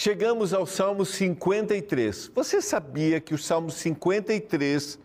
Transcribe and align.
Chegamos 0.00 0.54
ao 0.54 0.64
Salmo 0.64 1.04
53. 1.04 2.30
Você 2.32 2.62
sabia 2.62 3.20
que 3.20 3.34
o 3.34 3.38
Salmo 3.38 3.68
53 3.68 4.96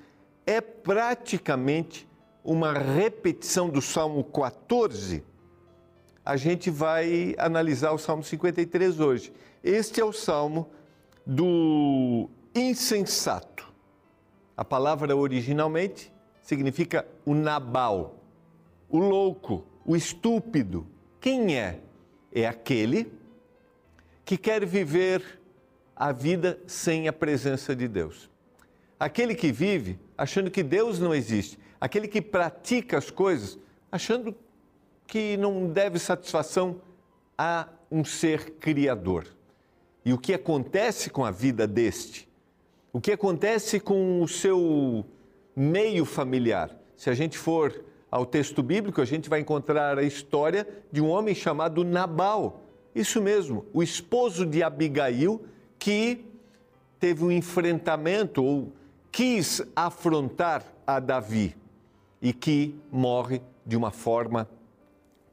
é 0.46 0.62
praticamente 0.62 2.08
uma 2.44 2.74
repetição 2.74 3.70
do 3.70 3.82
Salmo 3.82 4.24
14? 4.24 5.24
A 6.24 6.38
gente 6.38 6.70
vai 6.70 7.34
analisar 7.40 7.92
o 7.92 7.98
Salmo 7.98 8.24
53 8.24 9.00
hoje. 9.00 9.34
Este 9.64 10.00
é 10.00 10.06
o 10.06 10.14
Salmo 10.14 10.70
do 11.26 12.30
insensato. 12.54 13.74
A 14.56 14.64
palavra 14.64 15.16
originalmente 15.16 16.14
significa 16.44 17.04
o 17.26 17.34
Nabal, 17.34 18.20
o 18.88 19.00
louco, 19.00 19.66
o 19.84 19.96
estúpido. 19.96 20.86
Quem 21.20 21.58
é? 21.58 21.80
É 22.32 22.46
aquele 22.48 23.23
que 24.26 24.38
quer 24.38 24.66
viver 24.66 25.40
a 25.96 26.12
vida 26.12 26.60
sem 26.66 27.08
a 27.08 27.14
presença 27.14 27.76
de 27.76 27.88
Deus. 27.88 28.30
Aquele 29.00 29.36
que 29.36 29.52
vive 29.52 30.00
achando 30.18 30.50
que 30.50 30.64
Deus 30.64 31.00
não 31.00 31.14
existe, 31.14 31.60
aquele 31.80 32.08
que 32.08 32.22
pratica 32.22 32.98
as 32.98 33.12
coisas 33.12 33.60
achando 33.92 34.36
que 35.06 35.38
não 35.38 35.68
deve 35.68 36.00
satisfação 36.00 36.82
a 37.38 37.68
um 37.92 38.04
ser 38.04 38.52
criador. 38.54 39.28
E 40.04 40.12
o 40.12 40.18
que 40.18 40.34
acontece 40.34 41.10
com 41.10 41.24
a 41.24 41.32
vida 41.32 41.68
deste? 41.68 42.28
O 42.92 43.00
que 43.00 43.12
acontece 43.12 43.80
com 43.80 44.22
o 44.22 44.28
seu 44.28 45.06
meio 45.56 46.06
familiar? 46.06 46.76
Se 46.96 47.10
a 47.10 47.14
gente 47.14 47.38
for 47.38 47.84
ao 48.10 48.26
texto 48.26 48.64
bíblico, 48.64 49.02
a 49.02 49.06
gente 49.06 49.30
vai 49.30 49.40
encontrar 49.40 49.98
a 49.98 50.04
história 50.04 50.68
de 50.92 51.02
um 51.02 51.10
homem 51.10 51.36
chamado 51.36 51.84
Nabal. 51.84 52.63
Isso 52.96 53.22
mesmo, 53.22 53.66
o 53.74 53.82
esposo 53.82 54.46
de 54.46 54.62
Abigail 54.62 55.46
que 55.80 56.26
teve 57.00 57.24
um 57.24 57.32
enfrentamento 57.32 58.44
ou 58.44 58.72
quis 59.12 59.62
afrontar 59.76 60.64
a 60.86 61.00
Davi 61.00 61.56
e 62.22 62.32
que 62.32 62.80
morre 62.92 63.42
de 63.66 63.76
uma 63.76 63.92
forma 63.92 64.48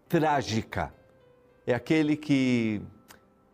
trágica. 0.08 0.92
É 1.66 1.74
aquele 1.74 2.16
que 2.16 2.82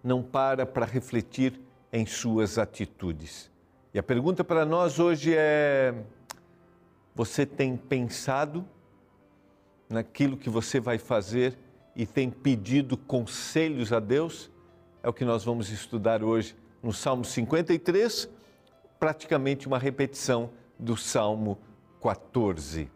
não 0.02 0.22
para 0.22 0.64
para 0.64 0.86
refletir 0.86 1.60
em 1.92 2.06
suas 2.06 2.58
atitudes. 2.58 3.50
E 3.92 3.98
a 3.98 4.02
pergunta 4.02 4.44
para 4.44 4.64
nós 4.64 4.98
hoje 4.98 5.34
é: 5.36 5.94
você 7.14 7.44
tem 7.44 7.76
pensado 7.76 8.64
naquilo 9.88 10.36
que 10.36 10.48
você 10.48 10.80
vai 10.80 10.98
fazer 10.98 11.58
e 11.96 12.04
tem 12.06 12.30
pedido 12.30 12.96
conselhos 12.96 13.92
a 13.92 13.98
Deus? 13.98 14.50
É 15.02 15.08
o 15.08 15.12
que 15.12 15.24
nós 15.24 15.42
vamos 15.42 15.70
estudar 15.70 16.22
hoje 16.22 16.54
no 16.82 16.92
Salmo 16.92 17.24
53, 17.24 18.28
praticamente 19.00 19.66
uma 19.66 19.78
repetição 19.78 20.50
do 20.78 20.94
Salmo 20.94 21.58
14. 22.02 22.90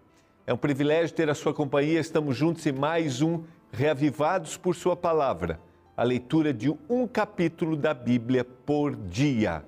É 0.46 0.52
um 0.52 0.56
privilégio 0.58 1.16
ter 1.16 1.30
a 1.30 1.34
sua 1.34 1.54
companhia, 1.54 1.98
estamos 1.98 2.36
juntos 2.36 2.66
em 2.66 2.72
mais 2.72 3.22
um 3.22 3.42
Reavivados 3.72 4.56
por 4.56 4.74
Sua 4.74 4.96
Palavra, 4.96 5.58
a 5.96 6.02
leitura 6.02 6.52
de 6.52 6.70
um 6.88 7.06
capítulo 7.06 7.76
da 7.76 7.94
Bíblia 7.94 8.44
por 8.44 8.94
dia. 8.94 9.64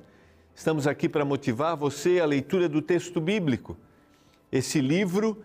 Estamos 0.54 0.86
aqui 0.86 1.08
para 1.08 1.24
motivar 1.24 1.76
você 1.76 2.20
a 2.20 2.26
leitura 2.26 2.68
do 2.68 2.82
texto 2.82 3.20
bíblico. 3.20 3.78
Esse 4.50 4.80
livro 4.80 5.42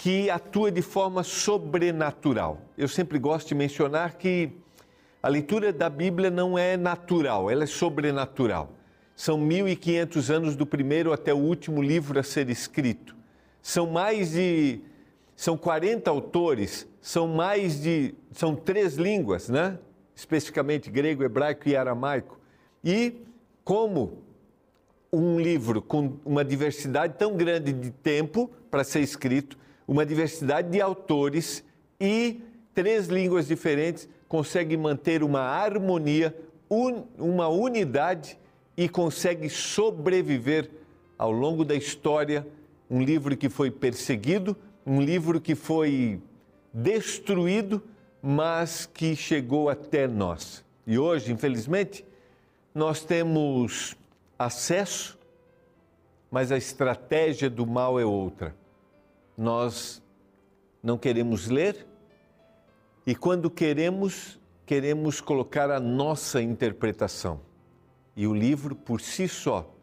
que 0.00 0.30
atua 0.30 0.72
de 0.72 0.80
forma 0.80 1.22
sobrenatural. 1.22 2.62
Eu 2.76 2.88
sempre 2.88 3.18
gosto 3.18 3.48
de 3.48 3.54
mencionar 3.54 4.16
que 4.16 4.50
a 5.22 5.28
leitura 5.28 5.74
da 5.74 5.90
Bíblia 5.90 6.30
não 6.30 6.56
é 6.56 6.74
natural, 6.74 7.50
ela 7.50 7.64
é 7.64 7.66
sobrenatural. 7.66 8.72
São 9.14 9.36
1500 9.36 10.30
anos 10.30 10.56
do 10.56 10.64
primeiro 10.64 11.12
até 11.12 11.34
o 11.34 11.36
último 11.36 11.82
livro 11.82 12.18
a 12.18 12.22
ser 12.22 12.48
escrito. 12.48 13.14
São 13.60 13.90
mais 13.90 14.30
de 14.30 14.80
são 15.36 15.58
40 15.58 16.10
autores, 16.10 16.88
são 17.02 17.28
mais 17.28 17.82
de 17.82 18.14
são 18.32 18.56
três 18.56 18.94
línguas, 18.94 19.50
né? 19.50 19.78
Especificamente 20.16 20.90
grego, 20.90 21.22
hebraico 21.22 21.68
e 21.68 21.76
aramaico. 21.76 22.40
E 22.82 23.20
como 23.62 24.22
um 25.12 25.38
livro 25.38 25.82
com 25.82 26.14
uma 26.24 26.42
diversidade 26.42 27.16
tão 27.18 27.36
grande 27.36 27.70
de 27.70 27.90
tempo 27.90 28.50
para 28.70 28.82
ser 28.82 29.00
escrito, 29.00 29.60
uma 29.90 30.06
diversidade 30.06 30.70
de 30.70 30.80
autores 30.80 31.64
e 32.00 32.40
três 32.72 33.08
línguas 33.08 33.48
diferentes 33.48 34.08
consegue 34.28 34.76
manter 34.76 35.20
uma 35.20 35.40
harmonia, 35.40 36.32
un, 36.70 37.02
uma 37.18 37.48
unidade 37.48 38.38
e 38.76 38.88
consegue 38.88 39.50
sobreviver 39.50 40.70
ao 41.18 41.32
longo 41.32 41.64
da 41.64 41.74
história. 41.74 42.46
Um 42.88 43.02
livro 43.02 43.36
que 43.36 43.48
foi 43.48 43.68
perseguido, 43.68 44.56
um 44.86 45.00
livro 45.00 45.40
que 45.40 45.56
foi 45.56 46.22
destruído, 46.72 47.82
mas 48.22 48.86
que 48.86 49.16
chegou 49.16 49.68
até 49.68 50.06
nós. 50.06 50.64
E 50.86 51.00
hoje, 51.00 51.32
infelizmente, 51.32 52.06
nós 52.72 53.02
temos 53.02 53.96
acesso, 54.38 55.18
mas 56.30 56.52
a 56.52 56.56
estratégia 56.56 57.50
do 57.50 57.66
mal 57.66 57.98
é 57.98 58.04
outra 58.04 58.54
nós 59.40 60.02
não 60.82 60.98
queremos 60.98 61.48
ler 61.48 61.86
e 63.06 63.14
quando 63.14 63.50
queremos, 63.50 64.38
queremos 64.66 65.18
colocar 65.18 65.70
a 65.70 65.80
nossa 65.80 66.42
interpretação. 66.42 67.40
E 68.14 68.26
o 68.26 68.34
livro 68.34 68.76
por 68.76 69.00
si 69.00 69.26
só 69.26 69.74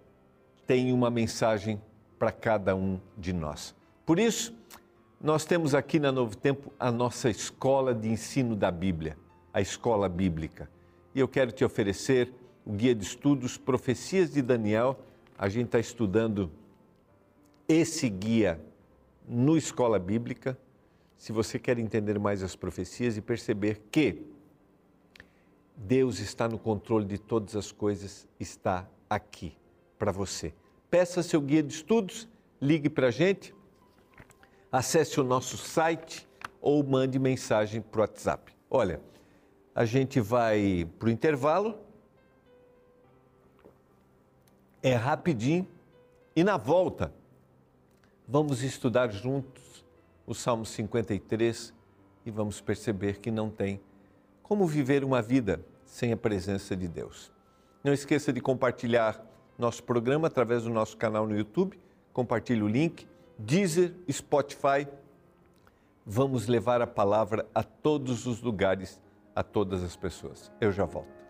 tem 0.68 0.94
uma 0.94 1.10
mensagem 1.10 1.82
para 2.20 2.32
cada 2.32 2.76
um 2.76 3.00
de 3.18 3.34
nós. 3.34 3.76
Por 4.06 4.20
isso, 4.20 4.54
nós 5.20 5.44
temos 5.44 5.74
aqui 5.74 6.00
na 6.00 6.12
Novo 6.12 6.38
Tempo 6.38 6.72
a 6.80 6.92
nossa 6.92 7.28
escola 7.28 7.96
de 7.96 8.10
ensino 8.10 8.56
da 8.56 8.70
Bíblia, 8.70 9.18
a 9.52 9.60
escola 9.60 10.08
bíblica. 10.08 10.70
E 11.16 11.20
eu 11.20 11.28
quero 11.28 11.52
te 11.52 11.66
oferecer 11.66 12.32
o 12.64 12.74
guia 12.74 12.94
de 12.94 13.04
estudos 13.04 13.58
Profecias 13.58 14.32
de 14.32 14.44
Daniel. 14.44 15.00
A 15.36 15.50
gente 15.50 15.66
está 15.66 15.80
estudando 15.80 16.52
esse 17.68 18.08
guia 18.08 18.62
no 19.28 19.58
Escola 19.58 20.00
Bíblica, 20.00 20.58
se 21.18 21.32
você 21.32 21.60
quer 21.60 21.78
entender 21.78 22.18
mais 22.18 22.42
as 22.42 22.56
profecias 22.56 23.18
e 23.18 23.22
perceber 23.22 23.82
que 23.92 24.26
Deus 25.76 26.20
está 26.20 26.48
no 26.48 26.58
controle 26.58 27.06
de 27.06 27.18
todas 27.18 27.56
as 27.56 27.72
coisas, 27.72 28.28
está 28.40 28.88
aqui 29.10 29.56
para 30.00 30.12
você. 30.12 30.54
Peça 30.90 31.22
seu 31.22 31.42
guia 31.42 31.62
de 31.62 31.74
estudos, 31.74 32.28
ligue 32.62 32.90
para 32.90 33.08
a 33.08 33.12
gente, 33.12 33.54
acesse 34.72 35.20
o 35.20 35.24
nosso 35.24 35.58
site 35.58 36.28
ou 36.62 36.84
mande 36.84 37.20
mensagem 37.20 37.82
para 37.82 38.00
o 38.00 38.02
WhatsApp. 38.02 38.56
Olha, 38.70 39.02
a 39.76 39.86
gente 39.86 40.20
vai 40.20 40.88
para 40.98 41.08
o 41.08 41.12
intervalo, 41.12 41.78
é 44.82 44.94
rapidinho, 44.94 45.68
e 46.36 46.44
na 46.44 46.58
volta 46.58 47.14
Vamos 48.30 48.62
estudar 48.62 49.10
juntos 49.10 49.86
o 50.26 50.36
Salmo 50.36 50.66
53 50.66 51.74
e 52.26 52.30
vamos 52.30 52.60
perceber 52.60 53.20
que 53.20 53.32
não 53.32 53.50
tem 53.50 53.80
como 54.44 54.68
viver 54.68 55.06
uma 55.06 55.22
vida 55.22 55.62
sem 55.86 56.12
a 56.12 56.18
presença 56.18 56.76
de 56.76 56.90
Deus. 56.90 57.32
Não 57.82 57.94
esqueça 57.94 58.34
de 58.34 58.42
compartilhar 58.42 59.26
nosso 59.58 59.82
programa 59.82 60.28
através 60.28 60.64
do 60.64 60.70
nosso 60.70 60.98
canal 60.98 61.26
no 61.26 61.38
YouTube. 61.38 61.80
Compartilhe 62.12 62.62
o 62.62 62.68
link. 62.68 63.08
Deezer, 63.40 63.94
Spotify. 64.12 64.86
Vamos 66.06 66.48
levar 66.48 66.82
a 66.82 66.88
palavra 66.88 67.48
a 67.56 67.64
todos 67.64 68.26
os 68.26 68.42
lugares, 68.42 69.00
a 69.34 69.42
todas 69.42 69.82
as 69.82 69.96
pessoas. 69.96 70.52
Eu 70.60 70.74
já 70.74 70.84
volto. 70.84 71.27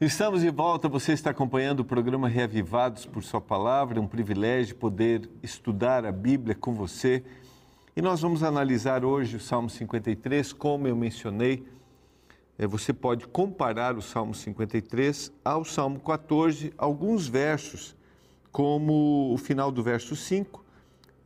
Estamos 0.00 0.42
de 0.42 0.50
volta, 0.50 0.88
você 0.88 1.12
está 1.12 1.30
acompanhando 1.30 1.80
o 1.80 1.84
programa 1.84 2.28
Reavivados 2.28 3.04
por 3.04 3.20
Sua 3.24 3.40
Palavra, 3.40 4.00
um 4.00 4.06
privilégio 4.06 4.76
poder 4.76 5.28
estudar 5.42 6.06
a 6.06 6.12
Bíblia 6.12 6.54
com 6.54 6.72
você. 6.72 7.24
E 7.96 8.00
nós 8.00 8.20
vamos 8.20 8.44
analisar 8.44 9.04
hoje 9.04 9.34
o 9.34 9.40
Salmo 9.40 9.68
53, 9.68 10.52
como 10.52 10.86
eu 10.86 10.94
mencionei, 10.94 11.66
é, 12.56 12.64
você 12.64 12.92
pode 12.92 13.26
comparar 13.26 13.96
o 13.96 14.00
Salmo 14.00 14.34
53 14.34 15.32
ao 15.44 15.64
Salmo 15.64 15.98
14, 15.98 16.72
alguns 16.78 17.26
versos, 17.26 17.96
como 18.52 19.34
o 19.34 19.36
final 19.36 19.72
do 19.72 19.82
verso 19.82 20.14
5, 20.14 20.64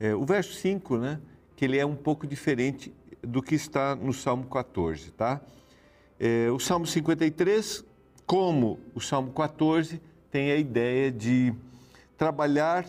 é, 0.00 0.14
o 0.14 0.24
verso 0.24 0.54
5, 0.54 0.96
né, 0.96 1.20
que 1.56 1.66
ele 1.66 1.76
é 1.76 1.84
um 1.84 1.94
pouco 1.94 2.26
diferente 2.26 2.90
do 3.20 3.42
que 3.42 3.54
está 3.54 3.94
no 3.94 4.14
Salmo 4.14 4.46
14, 4.46 5.10
tá? 5.10 5.42
É, 6.18 6.50
o 6.50 6.58
Salmo 6.58 6.86
53 6.86 7.91
como 8.32 8.80
o 8.94 9.00
Salmo 9.00 9.30
14 9.30 10.00
tem 10.30 10.52
a 10.52 10.56
ideia 10.56 11.12
de 11.12 11.52
trabalhar 12.16 12.86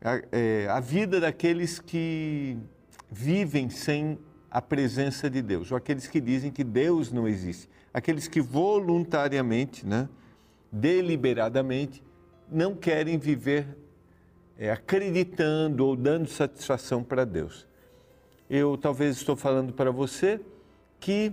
a, 0.00 0.22
é, 0.30 0.68
a 0.70 0.78
vida 0.78 1.18
daqueles 1.18 1.80
que 1.80 2.56
vivem 3.10 3.68
sem 3.68 4.16
a 4.48 4.62
presença 4.62 5.28
de 5.28 5.42
Deus, 5.42 5.72
ou 5.72 5.76
aqueles 5.76 6.06
que 6.06 6.20
dizem 6.20 6.52
que 6.52 6.62
Deus 6.62 7.10
não 7.10 7.26
existe, 7.26 7.68
aqueles 7.92 8.28
que 8.28 8.40
voluntariamente, 8.40 9.84
né, 9.84 10.08
deliberadamente, 10.70 12.00
não 12.48 12.76
querem 12.76 13.18
viver 13.18 13.66
é, 14.56 14.70
acreditando 14.70 15.84
ou 15.84 15.96
dando 15.96 16.28
satisfação 16.28 17.02
para 17.02 17.24
Deus. 17.24 17.66
Eu 18.48 18.78
talvez 18.78 19.16
estou 19.16 19.34
falando 19.34 19.72
para 19.72 19.90
você 19.90 20.40
que 21.00 21.32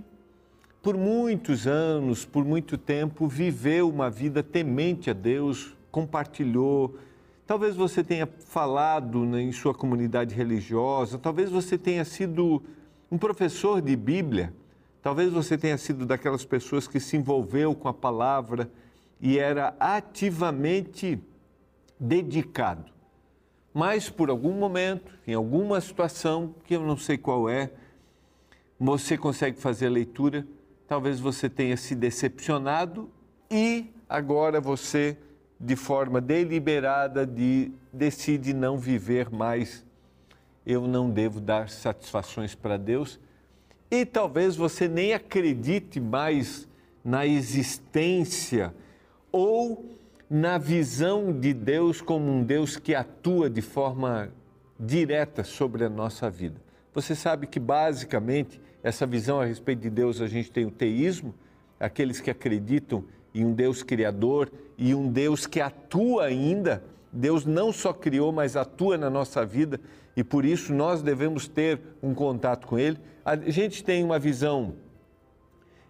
por 0.82 0.96
muitos 0.96 1.68
anos, 1.68 2.26
por 2.26 2.46
muito 2.46 2.78
tempo, 2.78 3.28
viveu 3.28 3.90
uma 3.90 4.10
vida 4.10 4.42
temente 4.42 5.10
a 5.10 5.14
Deus, 5.14 5.76
compartilhou. 5.92 6.98
Talvez 7.46 7.76
você 7.76 8.04
tenha 8.04 8.28
falado 8.28 9.26
né, 9.26 9.42
em 9.42 9.52
sua 9.52 9.74
comunidade 9.74 10.34
religiosa, 10.34 11.18
talvez 11.18 11.50
você 11.50 11.78
tenha 11.78 12.06
sido 12.06 12.64
um 13.12 13.18
professor 13.18 13.82
de 13.82 13.96
Bíblia, 13.96 14.54
talvez 15.02 15.32
você 15.34 15.58
tenha 15.58 15.78
sido 15.78 16.06
daquelas 16.06 16.46
pessoas 16.46 16.88
que 16.88 17.00
se 17.00 17.18
envolveu 17.18 17.76
com 17.76 17.88
a 17.88 17.94
palavra 17.94 18.70
e 19.20 19.38
era 19.38 19.76
ativamente 19.80 21.20
dedicado. 22.00 22.92
Mas 23.74 24.10
por 24.10 24.30
algum 24.30 24.54
momento, 24.54 25.12
em 25.28 25.34
alguma 25.34 25.82
situação, 25.82 26.56
que 26.64 26.76
eu 26.76 26.82
não 26.82 26.96
sei 26.96 27.18
qual 27.18 27.50
é, 27.50 27.72
você 28.80 29.18
consegue 29.18 29.60
fazer 29.60 29.88
a 29.88 29.92
leitura, 29.92 30.48
talvez 30.90 31.20
você 31.20 31.48
tenha 31.48 31.78
se 31.78 31.94
decepcionado 31.94 33.12
e 33.50 33.94
agora 34.10 34.60
você, 34.60 35.16
de 35.60 35.76
forma 35.76 36.20
deliberada, 36.20 37.28
de, 37.28 37.72
decide 37.94 38.56
não 38.56 38.76
viver 38.76 39.30
mais. 39.30 39.86
Eu 40.66 40.88
não 40.88 41.12
devo 41.12 41.40
dar 41.40 41.70
satisfações 41.70 42.56
para 42.56 42.76
Deus. 42.76 43.20
E 43.92 44.04
talvez 44.04 44.56
você 44.56 44.88
nem 44.88 45.14
acredite 45.14 46.00
mais 46.00 46.68
na 47.06 47.24
existência 47.24 48.74
ou 49.32 49.96
na 50.28 50.58
visão 50.58 51.32
de 51.32 51.54
Deus 51.54 52.02
como 52.02 52.32
um 52.32 52.44
Deus 52.44 52.78
que 52.78 52.96
atua 52.96 53.48
de 53.48 53.62
forma 53.62 54.32
direta 54.80 55.44
sobre 55.44 55.84
a 55.84 55.90
nossa 55.90 56.32
vida. 56.32 56.60
Você 56.96 57.14
sabe 57.14 57.46
que 57.46 57.60
basicamente 57.60 58.60
essa 58.84 59.06
visão 59.06 59.42
a 59.42 59.46
respeito 59.46 59.82
de 59.82 59.90
Deus 59.90 60.22
a 60.22 60.28
gente 60.28 60.52
tem 60.52 60.66
o 60.66 60.72
teísmo, 60.72 61.34
aqueles 61.80 62.20
que 62.22 62.30
acreditam 62.30 63.04
em 63.34 63.46
um 63.46 63.54
Deus 63.54 63.84
criador 63.84 64.52
e 64.78 64.94
um 64.96 65.12
Deus 65.12 65.46
que 65.46 65.62
atua 65.62 66.26
ainda. 66.26 66.84
Deus 67.12 67.46
não 67.46 67.72
só 67.72 67.92
criou, 67.92 68.32
mas 68.32 68.56
atua 68.56 68.98
na 68.98 69.10
nossa 69.10 69.46
vida 69.46 69.80
e 70.16 70.24
por 70.24 70.46
isso 70.46 70.74
nós 70.74 71.02
devemos 71.02 71.48
ter 71.48 71.80
um 72.02 72.14
contato 72.14 72.68
com 72.68 72.78
Ele. 72.78 72.98
A 73.24 73.36
gente 73.36 73.84
tem 73.84 74.04
uma 74.04 74.20
visão 74.20 74.76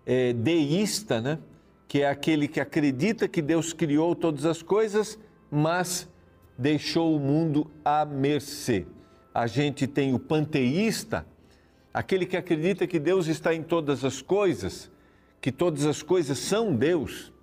é, 0.05 0.33
deísta, 0.33 1.19
né? 1.21 1.39
que 1.87 2.03
é 2.03 2.07
aquele 2.07 2.47
que 2.47 2.59
acredita 2.59 3.27
que 3.27 3.41
Deus 3.41 3.73
criou 3.73 4.15
todas 4.15 4.45
as 4.45 4.61
coisas, 4.61 5.17
mas 5.49 6.07
deixou 6.55 7.15
o 7.15 7.19
mundo 7.19 7.69
à 7.83 8.05
mercê. 8.05 8.85
A 9.33 9.47
gente 9.47 9.87
tem 9.87 10.13
o 10.13 10.19
panteísta, 10.19 11.25
aquele 11.99 12.25
que 12.25 12.37
acredita 12.37 12.87
que 12.87 12.97
Deus 12.97 13.27
está 13.27 13.53
em 13.53 13.61
todas 13.61 14.05
as 14.05 14.21
coisas, 14.21 14.89
que 15.41 15.51
todas 15.51 15.85
as 15.85 16.01
coisas 16.01 16.39
são 16.39 16.73
Deus. 16.73 17.33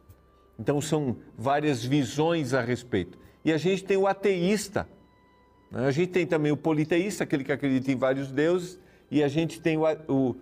Então 0.58 0.80
são 0.80 1.18
várias 1.36 1.84
visões 1.84 2.54
a 2.54 2.62
respeito. 2.62 3.18
E 3.44 3.52
a 3.52 3.58
gente 3.58 3.84
tem 3.84 3.98
o 3.98 4.06
ateísta. 4.06 4.88
Né? 5.70 5.86
A 5.86 5.90
gente 5.90 6.10
tem 6.10 6.26
também 6.26 6.50
o 6.52 6.56
politeísta, 6.56 7.22
aquele 7.22 7.44
que 7.44 7.52
acredita 7.52 7.92
em 7.92 7.96
vários 7.96 8.32
deuses, 8.32 8.80
e 9.10 9.22
a 9.22 9.28
gente 9.28 9.60
tem 9.60 9.76
o, 9.76 9.84
o, 10.08 10.36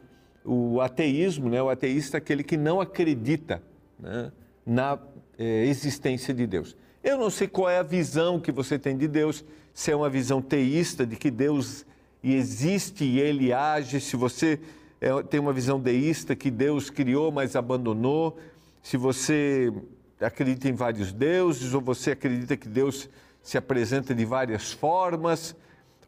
o 0.45 0.81
ateísmo, 0.81 1.51
né? 1.51 1.61
o 1.61 1.69
ateísta, 1.69 2.19
aquele 2.19 2.45
que 2.45 2.57
não 2.57 2.81
acredita 2.81 3.61
né, 3.99 4.31
na 4.65 4.97
é, 5.37 5.65
existência 5.65 6.33
de 6.33 6.47
Deus. 6.47 6.77
Eu 7.03 7.19
não 7.19 7.31
sei 7.31 7.49
qual 7.49 7.69
é 7.69 7.79
a 7.79 7.83
visão 7.83 8.39
que 8.39 8.53
você 8.53 8.79
tem 8.79 8.97
de 8.97 9.09
Deus, 9.09 9.45
se 9.73 9.91
é 9.91 9.97
uma 9.97 10.09
visão 10.09 10.41
teísta 10.41 11.05
de 11.05 11.17
que 11.17 11.33
Deus 11.33 11.85
existe 12.33 13.05
e 13.05 13.21
ele 13.21 13.53
age, 13.53 14.01
se 14.01 14.17
você 14.17 14.61
é, 15.01 15.23
tem 15.25 15.41
uma 15.41 15.53
visão 15.53 15.81
deísta 15.81 16.35
que 16.37 16.51
Deus 16.51 16.89
criou, 16.89 17.33
mas 17.33 17.57
abandonou, 17.57 18.39
se 18.83 18.97
você 18.97 19.73
acredita 20.21 20.69
em 20.69 20.73
vários 20.73 21.13
deuses 21.13 21.75
ou 21.75 21.81
você 21.81 22.13
acredita 22.13 22.57
que 22.57 22.69
Deus 22.69 23.09
se 23.43 23.59
apresenta 23.59 24.15
de 24.15 24.25
várias 24.25 24.73
formas, 24.73 25.55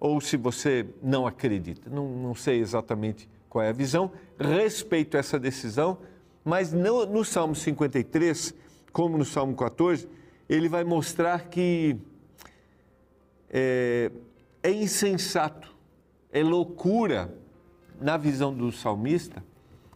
ou 0.01 0.21
se 0.21 0.37
você 0.37 0.87
não 1.03 1.27
acredita. 1.27 1.91
Não, 1.91 2.09
não 2.09 2.35
sei 2.35 2.61
exatamente 2.61 3.29
qual 3.49 3.65
é 3.65 3.69
a 3.69 3.73
visão. 3.73 4.11
Respeito 4.39 5.17
essa 5.17 5.39
decisão, 5.39 5.99
mas 6.45 6.73
no 6.73 7.25
Salmo 7.25 7.55
53, 7.55 8.55
como 8.93 9.19
no 9.19 9.25
Salmo 9.25 9.55
14, 9.55 10.09
ele 10.49 10.69
vai 10.69 10.85
mostrar 10.85 11.49
que 11.49 11.97
é, 13.51 14.11
é 14.63 14.71
insensato, 14.71 15.76
é 16.39 16.43
loucura, 16.43 17.35
na 17.99 18.19
visão 18.19 18.53
do 18.53 18.71
salmista, 18.71 19.43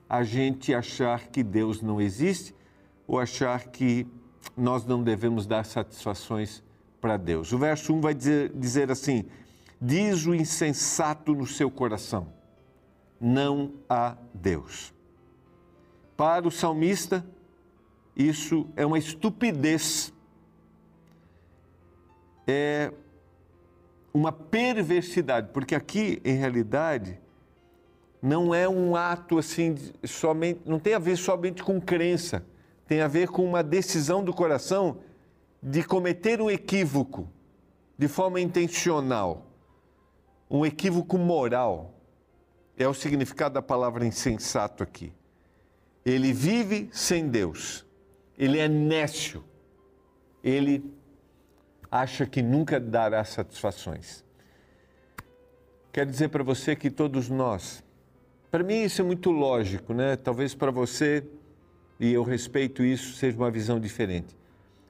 a 0.09 0.25
gente 0.25 0.73
achar 0.75 1.29
que 1.29 1.43
Deus 1.43 1.83
não 1.83 2.01
existe 2.01 2.55
ou 3.07 3.21
achar 3.21 3.69
que 3.69 4.07
nós 4.57 4.87
não 4.87 5.03
devemos 5.03 5.47
dar 5.47 5.67
satisfações 5.67 6.63
para 6.99 7.19
Deus. 7.19 7.53
O 7.53 7.59
verso 7.59 7.93
1 7.93 8.01
vai 8.01 8.15
dizer, 8.15 8.53
dizer 8.55 8.91
assim: 8.91 9.27
Diz 9.79 10.25
o 10.25 10.35
insensato 10.35 11.35
no 11.35 11.47
seu 11.47 11.71
coração, 11.71 12.33
não 13.21 13.75
há 13.87 14.17
Deus. 14.33 14.95
Para 16.17 16.49
o 16.49 16.51
salmista, 16.51 17.25
isso 18.17 18.67
é 18.77 18.87
uma 18.87 18.99
estupidez, 18.99 20.11
é 22.47 22.93
uma 24.13 24.33
perversidade, 24.33 25.51
porque 25.53 25.75
aqui, 25.75 26.21
em 26.25 26.35
realidade, 26.35 27.19
não 28.23 28.55
é 28.55 28.69
um 28.69 28.95
ato 28.97 29.39
assim, 29.39 29.77
somente, 30.05 30.61
não 30.67 30.79
tem 30.79 30.95
a 30.95 30.99
ver 30.99 31.17
somente 31.17 31.63
com 31.63 31.81
crença, 31.81 32.45
tem 32.87 33.01
a 33.01 33.09
ver 33.09 33.29
com 33.29 33.45
uma 33.45 33.63
decisão 33.63 34.23
do 34.23 34.33
coração 34.33 34.99
de 35.63 35.83
cometer 35.83 36.41
um 36.41 36.51
equívoco 36.51 37.29
de 37.97 38.09
forma 38.09 38.41
intencional, 38.41 39.47
um 40.51 40.65
equívoco 40.65 41.17
moral. 41.17 41.95
É 42.77 42.89
o 42.89 42.95
significado 42.95 43.55
da 43.55 43.63
palavra 43.63 44.07
insensato 44.07 44.83
aqui. 44.83 45.13
Ele 46.05 46.33
vive 46.33 46.89
sem 46.93 47.29
Deus. 47.29 47.87
Ele 48.39 48.59
é 48.59 48.67
nécio. 48.67 49.45
Ele 50.43 50.83
acha 51.91 52.25
que 52.27 52.41
nunca 52.41 52.79
dará 52.79 53.25
satisfações. 53.25 54.25
Quero 55.93 56.11
dizer 56.11 56.29
para 56.29 56.45
você 56.45 56.77
que 56.77 56.91
todos 56.91 57.29
nós, 57.29 57.83
para 58.51 58.63
mim 58.63 58.83
isso 58.83 59.01
é 59.01 59.05
muito 59.05 59.31
lógico, 59.31 59.93
né? 59.93 60.17
Talvez 60.17 60.55
para 60.55 60.71
você, 60.71 61.25
e 61.99 62.13
eu 62.13 62.23
respeito 62.23 62.85
isso, 62.85 63.15
seja 63.15 63.37
uma 63.37 63.51
visão 63.51 63.81
diferente. 63.81 64.37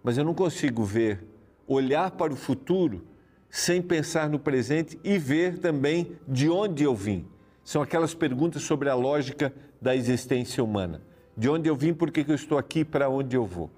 Mas 0.03 0.19
eu 0.19 0.25
não 0.25 0.35
consigo 0.35 0.85
ver, 0.85 1.25
olhar 1.67 2.11
para 2.11 2.33
o 2.33 2.37
futuro 2.37 3.07
sem 3.49 3.81
pensar 3.81 4.29
no 4.29 4.39
presente 4.39 4.99
e 5.03 5.19
ver 5.19 5.59
também 5.59 6.17
de 6.29 6.49
onde 6.49 6.85
eu 6.85 6.95
vim. 6.95 7.27
São 7.65 7.83
aquelas 7.83 8.15
perguntas 8.15 8.63
sobre 8.63 8.89
a 8.89 8.95
lógica 8.95 9.53
da 9.81 9.95
existência 9.97 10.63
humana. 10.63 11.03
De 11.37 11.49
onde 11.49 11.69
eu 11.69 11.77
vim, 11.77 11.95
por 11.95 12.11
que 12.11 12.25
eu 12.27 12.35
estou 12.35 12.59
aqui, 12.59 12.85
para 12.85 13.09
onde 13.09 13.37
eu 13.37 13.47
vou. 13.47 13.71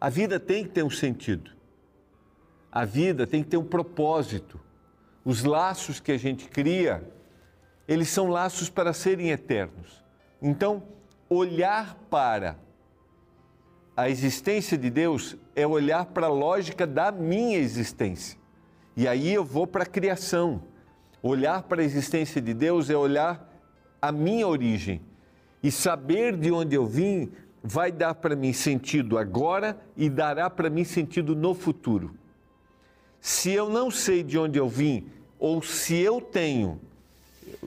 A 0.00 0.08
vida 0.08 0.38
tem 0.38 0.64
que 0.64 0.70
ter 0.70 0.82
um 0.82 0.90
sentido. 0.90 1.50
A 2.72 2.86
vida 2.86 3.26
tem 3.26 3.42
que 3.42 3.50
ter 3.50 3.58
um 3.58 3.64
propósito. 3.64 4.58
Os 5.22 5.44
laços 5.44 6.00
que 6.00 6.10
a 6.10 6.18
gente 6.18 6.48
cria, 6.48 7.06
eles 7.86 8.08
são 8.08 8.28
laços 8.28 8.70
para 8.70 8.94
serem 8.94 9.30
eternos. 9.30 10.02
Então, 10.40 10.82
olhar 11.28 11.94
para 12.08 12.58
a 13.94 14.08
existência 14.08 14.78
de 14.78 14.88
Deus 14.88 15.36
é 15.54 15.66
olhar 15.66 16.06
para 16.06 16.28
a 16.28 16.30
lógica 16.30 16.86
da 16.86 17.12
minha 17.12 17.58
existência. 17.58 18.38
E 18.96 19.06
aí 19.06 19.32
eu 19.32 19.44
vou 19.44 19.66
para 19.66 19.82
a 19.82 19.86
criação. 19.86 20.62
Olhar 21.22 21.62
para 21.64 21.82
a 21.82 21.84
existência 21.84 22.40
de 22.40 22.54
Deus 22.54 22.88
é 22.88 22.96
olhar 22.96 23.48
a 24.00 24.10
minha 24.10 24.48
origem. 24.48 25.02
E 25.62 25.70
saber 25.70 26.36
de 26.38 26.50
onde 26.50 26.74
eu 26.74 26.86
vim 26.86 27.30
vai 27.62 27.92
dar 27.92 28.14
para 28.14 28.34
mim 28.34 28.52
sentido 28.52 29.18
agora 29.18 29.78
e 29.94 30.08
dará 30.08 30.48
para 30.48 30.70
mim 30.70 30.84
sentido 30.84 31.36
no 31.36 31.54
futuro. 31.54 32.21
Se 33.22 33.52
eu 33.52 33.70
não 33.70 33.88
sei 33.88 34.24
de 34.24 34.36
onde 34.36 34.58
eu 34.58 34.68
vim, 34.68 35.06
ou 35.38 35.62
se 35.62 35.94
eu 35.94 36.20
tenho, 36.20 36.80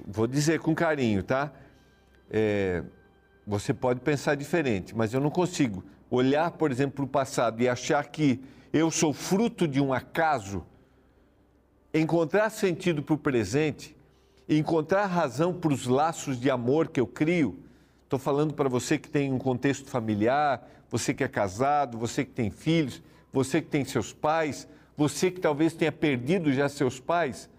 vou 0.06 0.28
dizer 0.28 0.60
com 0.60 0.76
carinho, 0.76 1.24
tá? 1.24 1.50
É, 2.30 2.84
você 3.48 3.74
pode 3.74 4.02
pensar 4.02 4.36
diferente, 4.36 4.94
mas 4.94 5.14
eu 5.14 5.22
não 5.22 5.30
consigo 5.30 5.82
olhar, 6.12 6.52
por 6.52 6.72
exemplo, 6.72 6.96
para 6.98 7.06
o 7.06 7.08
passado 7.08 7.62
e 7.62 7.70
achar 7.70 8.06
que 8.08 8.44
eu 8.74 8.92
sou 8.92 9.14
fruto 9.14 9.66
de 9.66 9.80
um 9.80 9.94
acaso, 9.94 10.62
encontrar 11.94 12.50
sentido 12.50 13.02
para 13.02 13.16
o 13.16 13.18
presente, 13.18 13.96
encontrar 14.50 15.06
razão 15.06 15.54
para 15.54 15.72
os 15.72 15.88
laços 15.88 16.38
de 16.38 16.52
amor 16.52 16.90
que 16.90 17.00
eu 17.00 17.08
crio. 17.08 17.64
Estou 18.04 18.20
falando 18.20 18.54
para 18.54 18.68
você 18.68 18.98
que 18.98 19.10
tem 19.10 19.32
um 19.32 19.40
contexto 19.40 19.90
familiar, 19.90 20.68
você 20.90 21.14
que 21.14 21.24
é 21.24 21.30
casado, 21.30 21.98
você 21.98 22.26
que 22.26 22.32
tem 22.32 22.52
filhos, 22.52 23.02
você 23.32 23.62
que 23.62 23.70
tem 23.70 23.86
seus 23.86 24.12
pais, 24.12 24.68
você 24.96 25.30
que 25.30 25.40
talvez 25.40 25.74
tenha 25.74 25.92
perdido 25.92 26.52
já 26.54 26.70
seus 26.70 27.00
pais. 27.00 27.50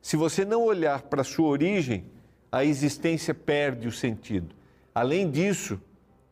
Se 0.00 0.16
você 0.16 0.44
não 0.44 0.62
olhar 0.62 1.02
para 1.02 1.22
a 1.22 1.24
sua 1.24 1.48
origem, 1.48 2.04
a 2.50 2.64
existência 2.64 3.32
perde 3.32 3.88
o 3.88 3.92
sentido. 3.92 4.54
Além 4.94 5.30
disso, 5.30 5.80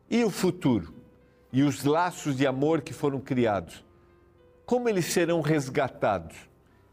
e 0.09 0.23
o 0.23 0.29
futuro? 0.29 0.93
E 1.51 1.63
os 1.63 1.83
laços 1.83 2.35
de 2.35 2.45
amor 2.45 2.81
que 2.81 2.93
foram 2.93 3.19
criados? 3.19 3.83
Como 4.65 4.87
eles 4.87 5.05
serão 5.05 5.41
resgatados? 5.41 6.37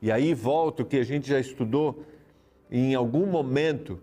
E 0.01 0.11
aí 0.11 0.33
volta 0.33 0.83
o 0.83 0.87
que 0.87 0.97
a 0.97 1.05
gente 1.05 1.29
já 1.29 1.39
estudou, 1.39 2.05
em 2.71 2.95
algum 2.95 3.27
momento, 3.27 4.01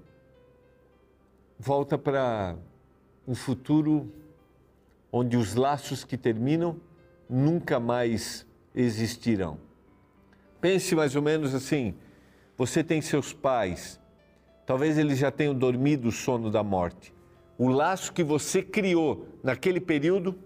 volta 1.58 1.98
para 1.98 2.56
um 3.28 3.34
futuro 3.34 4.12
onde 5.12 5.38
os 5.38 5.56
laços 5.56 6.04
que 6.04 6.18
terminam 6.18 6.80
nunca 7.30 7.80
mais 7.80 8.46
existirão. 8.76 9.58
Pense 10.60 10.96
mais 10.96 11.16
ou 11.16 11.22
menos 11.22 11.56
assim: 11.56 11.96
você 12.58 12.84
tem 12.84 13.02
seus 13.02 13.34
pais, 13.34 14.00
talvez 14.66 14.98
eles 14.98 15.18
já 15.18 15.32
tenham 15.32 15.54
dormido 15.54 16.10
o 16.10 16.12
sono 16.12 16.52
da 16.52 16.64
morte. 16.64 17.14
O 17.58 17.70
laço 17.70 18.12
que 18.12 18.24
você 18.24 18.62
criou 18.62 19.28
naquele 19.42 19.80
período 19.80 20.38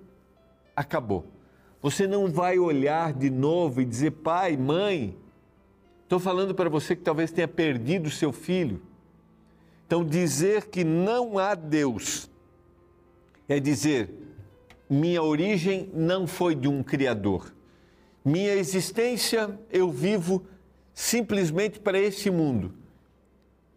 acabou. 0.75 1.25
Você 1.81 2.05
não 2.05 2.29
vai 2.29 2.59
olhar 2.59 3.13
de 3.13 3.29
novo 3.29 3.81
e 3.81 3.85
dizer, 3.85 4.11
pai, 4.11 4.55
mãe. 4.55 5.17
Estou 6.03 6.19
falando 6.19 6.53
para 6.53 6.69
você 6.69 6.95
que 6.95 7.01
talvez 7.01 7.31
tenha 7.31 7.47
perdido 7.47 8.09
seu 8.09 8.31
filho. 8.31 8.81
Então, 9.87 10.05
dizer 10.05 10.67
que 10.67 10.83
não 10.83 11.39
há 11.39 11.55
Deus 11.55 12.29
é 13.47 13.59
dizer, 13.59 14.13
minha 14.87 15.23
origem 15.23 15.89
não 15.93 16.27
foi 16.27 16.53
de 16.53 16.67
um 16.67 16.83
Criador. 16.83 17.51
Minha 18.23 18.53
existência 18.53 19.59
eu 19.71 19.89
vivo 19.89 20.45
simplesmente 20.93 21.79
para 21.79 21.97
esse 21.97 22.29
mundo. 22.29 22.73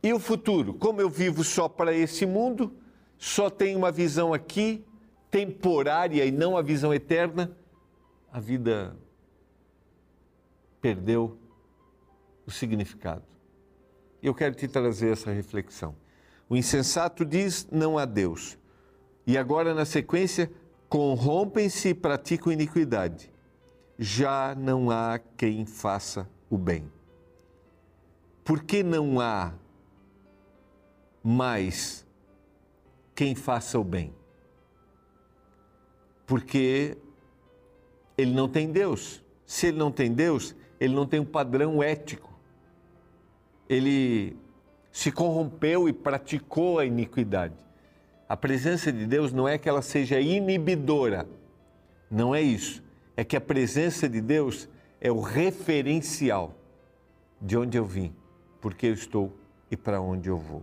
E 0.02 0.12
o 0.12 0.18
futuro? 0.18 0.74
Como 0.74 1.00
eu 1.00 1.08
vivo 1.08 1.44
só 1.44 1.68
para 1.68 1.94
esse 1.94 2.26
mundo, 2.26 2.72
só 3.16 3.48
tenho 3.48 3.78
uma 3.78 3.92
visão 3.92 4.34
aqui, 4.34 4.84
temporária 5.30 6.24
e 6.24 6.32
não 6.32 6.56
a 6.56 6.62
visão 6.62 6.92
eterna, 6.92 7.56
a 8.32 8.40
vida 8.40 8.96
perdeu 10.80 11.38
o 12.44 12.50
significado. 12.50 13.24
Eu 14.22 14.34
quero 14.34 14.54
te 14.54 14.68
trazer 14.68 15.12
essa 15.12 15.30
reflexão. 15.30 15.94
O 16.48 16.56
insensato 16.56 17.24
diz: 17.24 17.66
não 17.70 17.96
há 17.96 18.04
Deus. 18.04 18.58
E 19.26 19.38
agora, 19.38 19.72
na 19.72 19.84
sequência, 19.84 20.50
corrompem-se 20.88 21.88
e 21.88 21.94
praticam 21.94 22.52
iniquidade. 22.52 23.31
Já 24.02 24.52
não 24.52 24.90
há 24.90 25.20
quem 25.36 25.64
faça 25.64 26.28
o 26.50 26.58
bem. 26.58 26.90
Por 28.42 28.64
que 28.64 28.82
não 28.82 29.20
há 29.20 29.54
mais 31.22 32.04
quem 33.14 33.36
faça 33.36 33.78
o 33.78 33.84
bem? 33.84 34.12
Porque 36.26 36.98
ele 38.18 38.32
não 38.32 38.48
tem 38.48 38.72
Deus. 38.72 39.22
Se 39.46 39.68
ele 39.68 39.78
não 39.78 39.92
tem 39.92 40.12
Deus, 40.12 40.56
ele 40.80 40.96
não 40.96 41.06
tem 41.06 41.20
um 41.20 41.24
padrão 41.24 41.80
ético. 41.80 42.36
Ele 43.68 44.36
se 44.90 45.12
corrompeu 45.12 45.88
e 45.88 45.92
praticou 45.92 46.80
a 46.80 46.84
iniquidade. 46.84 47.54
A 48.28 48.36
presença 48.36 48.92
de 48.92 49.06
Deus 49.06 49.32
não 49.32 49.46
é 49.46 49.56
que 49.58 49.68
ela 49.68 49.80
seja 49.80 50.20
inibidora, 50.20 51.28
não 52.10 52.34
é 52.34 52.42
isso. 52.42 52.82
É 53.16 53.24
que 53.24 53.36
a 53.36 53.40
presença 53.40 54.08
de 54.08 54.20
Deus 54.20 54.68
é 55.00 55.10
o 55.10 55.20
referencial 55.20 56.56
de 57.40 57.56
onde 57.56 57.76
eu 57.76 57.84
vim, 57.84 58.14
porque 58.60 58.86
eu 58.86 58.94
estou 58.94 59.36
e 59.70 59.76
para 59.76 60.00
onde 60.00 60.28
eu 60.28 60.38
vou. 60.38 60.62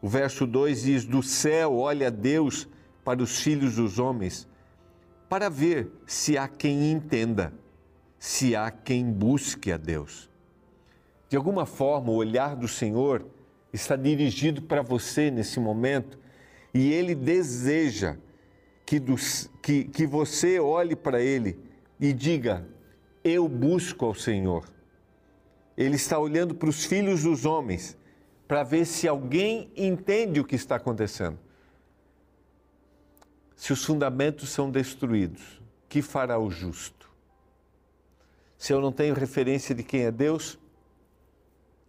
O 0.00 0.08
verso 0.08 0.46
2 0.46 0.82
diz: 0.82 1.04
Do 1.04 1.22
céu 1.22 1.76
olha 1.76 2.10
Deus 2.10 2.68
para 3.04 3.22
os 3.22 3.42
filhos 3.42 3.76
dos 3.76 3.98
homens, 3.98 4.48
para 5.28 5.48
ver 5.48 5.90
se 6.06 6.38
há 6.38 6.48
quem 6.48 6.92
entenda, 6.92 7.52
se 8.18 8.54
há 8.54 8.70
quem 8.70 9.04
busque 9.04 9.72
a 9.72 9.76
Deus. 9.76 10.30
De 11.28 11.36
alguma 11.36 11.66
forma, 11.66 12.10
o 12.10 12.16
olhar 12.16 12.56
do 12.56 12.66
Senhor 12.66 13.26
está 13.72 13.94
dirigido 13.94 14.62
para 14.62 14.82
você 14.82 15.30
nesse 15.30 15.60
momento 15.60 16.18
e 16.74 16.92
Ele 16.92 17.14
deseja 17.14 18.16
que, 18.90 19.00
que, 19.62 19.84
que 19.84 20.04
você 20.04 20.58
olhe 20.58 20.96
para 20.96 21.22
Ele 21.22 21.56
e 22.00 22.12
diga: 22.12 22.66
Eu 23.22 23.48
busco 23.48 24.04
ao 24.04 24.14
Senhor. 24.14 24.66
Ele 25.76 25.94
está 25.94 26.18
olhando 26.18 26.56
para 26.56 26.68
os 26.68 26.84
filhos 26.84 27.22
dos 27.22 27.46
homens 27.46 27.96
para 28.48 28.64
ver 28.64 28.84
se 28.84 29.06
alguém 29.06 29.70
entende 29.76 30.40
o 30.40 30.44
que 30.44 30.56
está 30.56 30.74
acontecendo. 30.74 31.38
Se 33.54 33.72
os 33.72 33.84
fundamentos 33.84 34.48
são 34.48 34.68
destruídos, 34.68 35.62
que 35.88 36.02
fará 36.02 36.36
o 36.36 36.50
justo? 36.50 37.08
Se 38.58 38.72
eu 38.72 38.80
não 38.80 38.90
tenho 38.90 39.14
referência 39.14 39.72
de 39.72 39.84
quem 39.84 40.02
é 40.02 40.10
Deus, 40.10 40.58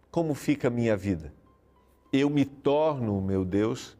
como 0.08 0.34
fica 0.34 0.68
a 0.68 0.70
minha 0.70 0.96
vida? 0.96 1.34
Eu 2.12 2.30
me 2.30 2.44
torno 2.44 3.18
o 3.18 3.22
meu 3.22 3.44
Deus, 3.44 3.96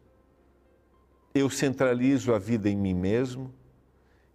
eu 1.33 1.49
centralizo 1.49 2.33
a 2.33 2.39
vida 2.39 2.69
em 2.69 2.75
mim 2.75 2.93
mesmo 2.93 3.51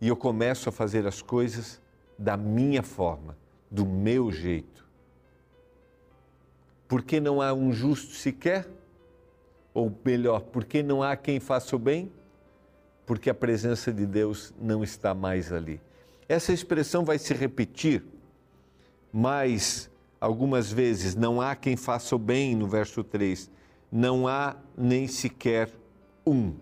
e 0.00 0.08
eu 0.08 0.16
começo 0.16 0.68
a 0.68 0.72
fazer 0.72 1.06
as 1.06 1.22
coisas 1.22 1.80
da 2.18 2.36
minha 2.36 2.82
forma, 2.82 3.36
do 3.70 3.86
meu 3.86 4.32
jeito. 4.32 4.86
Porque 6.88 7.20
não 7.20 7.40
há 7.40 7.52
um 7.52 7.72
justo 7.72 8.14
sequer? 8.14 8.68
Ou 9.72 9.92
melhor, 10.04 10.40
porque 10.40 10.82
não 10.82 11.02
há 11.02 11.16
quem 11.16 11.38
faça 11.38 11.76
o 11.76 11.78
bem? 11.78 12.10
Porque 13.06 13.30
a 13.30 13.34
presença 13.34 13.92
de 13.92 14.04
Deus 14.04 14.52
não 14.60 14.82
está 14.82 15.14
mais 15.14 15.52
ali. 15.52 15.80
Essa 16.28 16.52
expressão 16.52 17.04
vai 17.04 17.18
se 17.18 17.32
repetir 17.32 18.04
mais 19.12 19.90
algumas 20.20 20.72
vezes. 20.72 21.14
Não 21.14 21.40
há 21.40 21.54
quem 21.54 21.76
faça 21.76 22.16
o 22.16 22.18
bem, 22.18 22.56
no 22.56 22.66
verso 22.66 23.04
3. 23.04 23.50
Não 23.90 24.26
há 24.26 24.56
nem 24.76 25.06
sequer 25.06 25.70
um. 26.26 26.54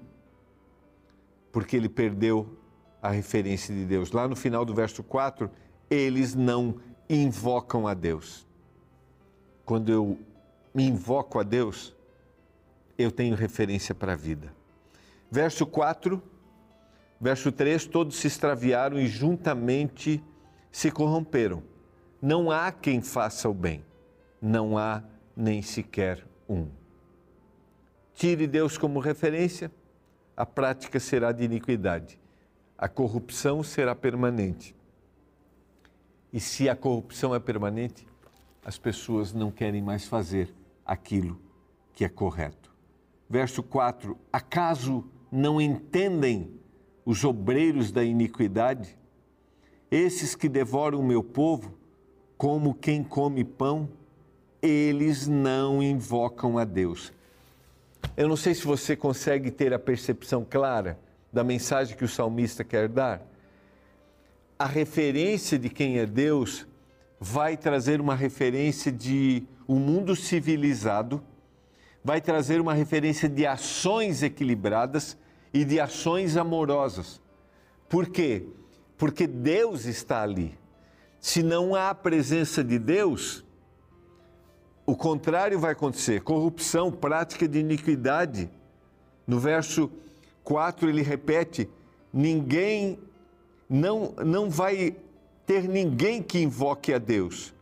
Porque 1.57 1.75
ele 1.75 1.89
perdeu 1.89 2.59
a 3.01 3.09
referência 3.09 3.75
de 3.75 3.87
Deus. 3.87 4.13
Lá 4.13 4.29
no 4.29 4.37
final 4.37 4.63
do 4.63 4.75
verso 4.75 5.03
4, 5.03 5.51
eles 5.89 6.35
não 6.35 6.77
invocam 7.09 7.87
a 7.87 7.95
Deus 7.95 8.47
quando 9.67 9.91
eu 9.91 10.17
me 10.73 10.85
invoco 10.85 11.41
a 11.41 11.43
Deus, 11.43 11.95
eu 12.97 13.11
tenho 13.11 13.35
referência 13.35 13.95
para 13.95 14.13
a 14.13 14.17
vida. 14.17 14.55
Verso 15.29 15.67
4, 15.67 16.23
verso 17.21 17.51
3: 17.51 17.85
todos 17.87 18.17
se 18.17 18.29
extraviaram 18.29 18.99
e 18.99 19.09
juntamente 19.09 20.23
se 20.71 20.91
corromperam. 20.91 21.65
Não 22.23 22.51
há 22.51 22.71
quem 22.71 23.03
faça 23.03 23.49
o 23.49 23.55
bem, 23.55 23.85
não 24.41 24.79
há 24.79 25.03
nem 25.37 25.61
sequer 25.61 26.25
um. 26.49 26.69
Tire 28.15 28.47
Deus 28.47 28.79
como 28.79 29.01
referência, 29.01 29.71
a 30.37 30.45
prática 30.45 31.01
será 31.01 31.33
de 31.33 31.45
iniquidade, 31.45 32.19
a 32.77 32.89
corrupção 32.89 33.63
será 33.63 33.95
permanente. 33.95 34.77
E 36.33 36.39
se 36.39 36.69
a 36.69 36.77
corrupção 36.77 37.35
é 37.35 37.41
permanente, 37.41 38.07
as 38.63 38.77
pessoas 38.77 39.33
não 39.33 39.51
querem 39.51 39.81
mais 39.81 40.07
fazer 40.07 40.53
aquilo 40.85 41.41
que 41.95 42.05
é 42.05 42.09
correto. 42.09 42.75
Verso 43.31 43.63
4: 43.63 44.17
Acaso 44.33 45.05
não 45.33 45.61
entendem 45.61 46.61
os 47.05 47.25
obreiros 47.25 47.91
da 47.91 48.05
iniquidade? 48.05 48.99
Esses 49.91 50.35
que 50.35 50.49
devoram 50.49 51.01
o 51.01 51.05
meu 51.05 51.23
povo, 51.23 51.75
como 52.37 52.75
quem 52.75 53.03
come 53.03 53.45
pão, 53.45 53.89
eles 54.61 55.27
não 55.27 55.83
invocam 55.83 56.59
a 56.59 56.65
Deus. 56.65 57.13
Eu 58.15 58.29
não 58.29 58.37
sei 58.37 58.55
se 58.55 58.67
você 58.67 58.95
consegue 58.95 59.51
ter 59.51 59.73
a 59.73 59.79
percepção 59.79 60.45
clara 60.49 60.99
da 61.33 61.43
mensagem 61.43 61.97
que 61.97 62.05
o 62.05 62.09
salmista 62.09 62.63
quer 62.63 62.89
dar. 62.89 63.23
A 64.59 64.67
referência 64.67 65.59
de 65.59 65.69
quem 65.69 65.99
é 65.99 66.07
Deus 66.07 66.67
vai 67.19 67.57
trazer 67.57 68.01
uma 68.01 68.15
referência 68.15 68.93
de 68.93 69.47
um 69.69 69.77
mundo 69.77 70.15
civilizado, 70.15 71.23
vai 72.05 72.21
trazer 72.21 72.61
uma 72.61 72.75
referência 72.75 73.29
de 73.29 73.47
ações 73.47 74.23
equilibradas 74.23 75.17
e 75.53 75.65
de 75.65 75.81
ações 75.81 76.37
amorosas. 76.37 77.21
Por 77.89 78.09
quê? 78.09 78.47
Porque 78.97 79.27
Deus 79.27 79.85
está 79.85 80.23
ali. 80.23 80.57
Se 81.19 81.43
não 81.43 81.75
há 81.75 81.91
a 81.91 81.95
presença 81.95 82.63
de 82.63 82.79
Deus, 82.79 83.45
o 84.87 84.95
contrário 84.95 85.59
vai 85.59 85.73
acontecer: 85.73 86.23
corrupção, 86.23 86.91
prática 86.93 87.47
de 87.47 87.59
iniquidade. 87.59 88.49
No 89.27 89.41
verso 89.41 89.91
4 90.45 90.89
ele 90.89 91.03
repete: 91.03 91.69
ninguém, 92.13 92.99
não, 93.69 94.15
não 94.25 94.49
vai 94.49 94.97
ter 95.45 95.69
ninguém 95.69 96.23
que 96.23 96.39
invoque 96.39 96.95
a 96.95 96.99
Deus. 96.99 97.53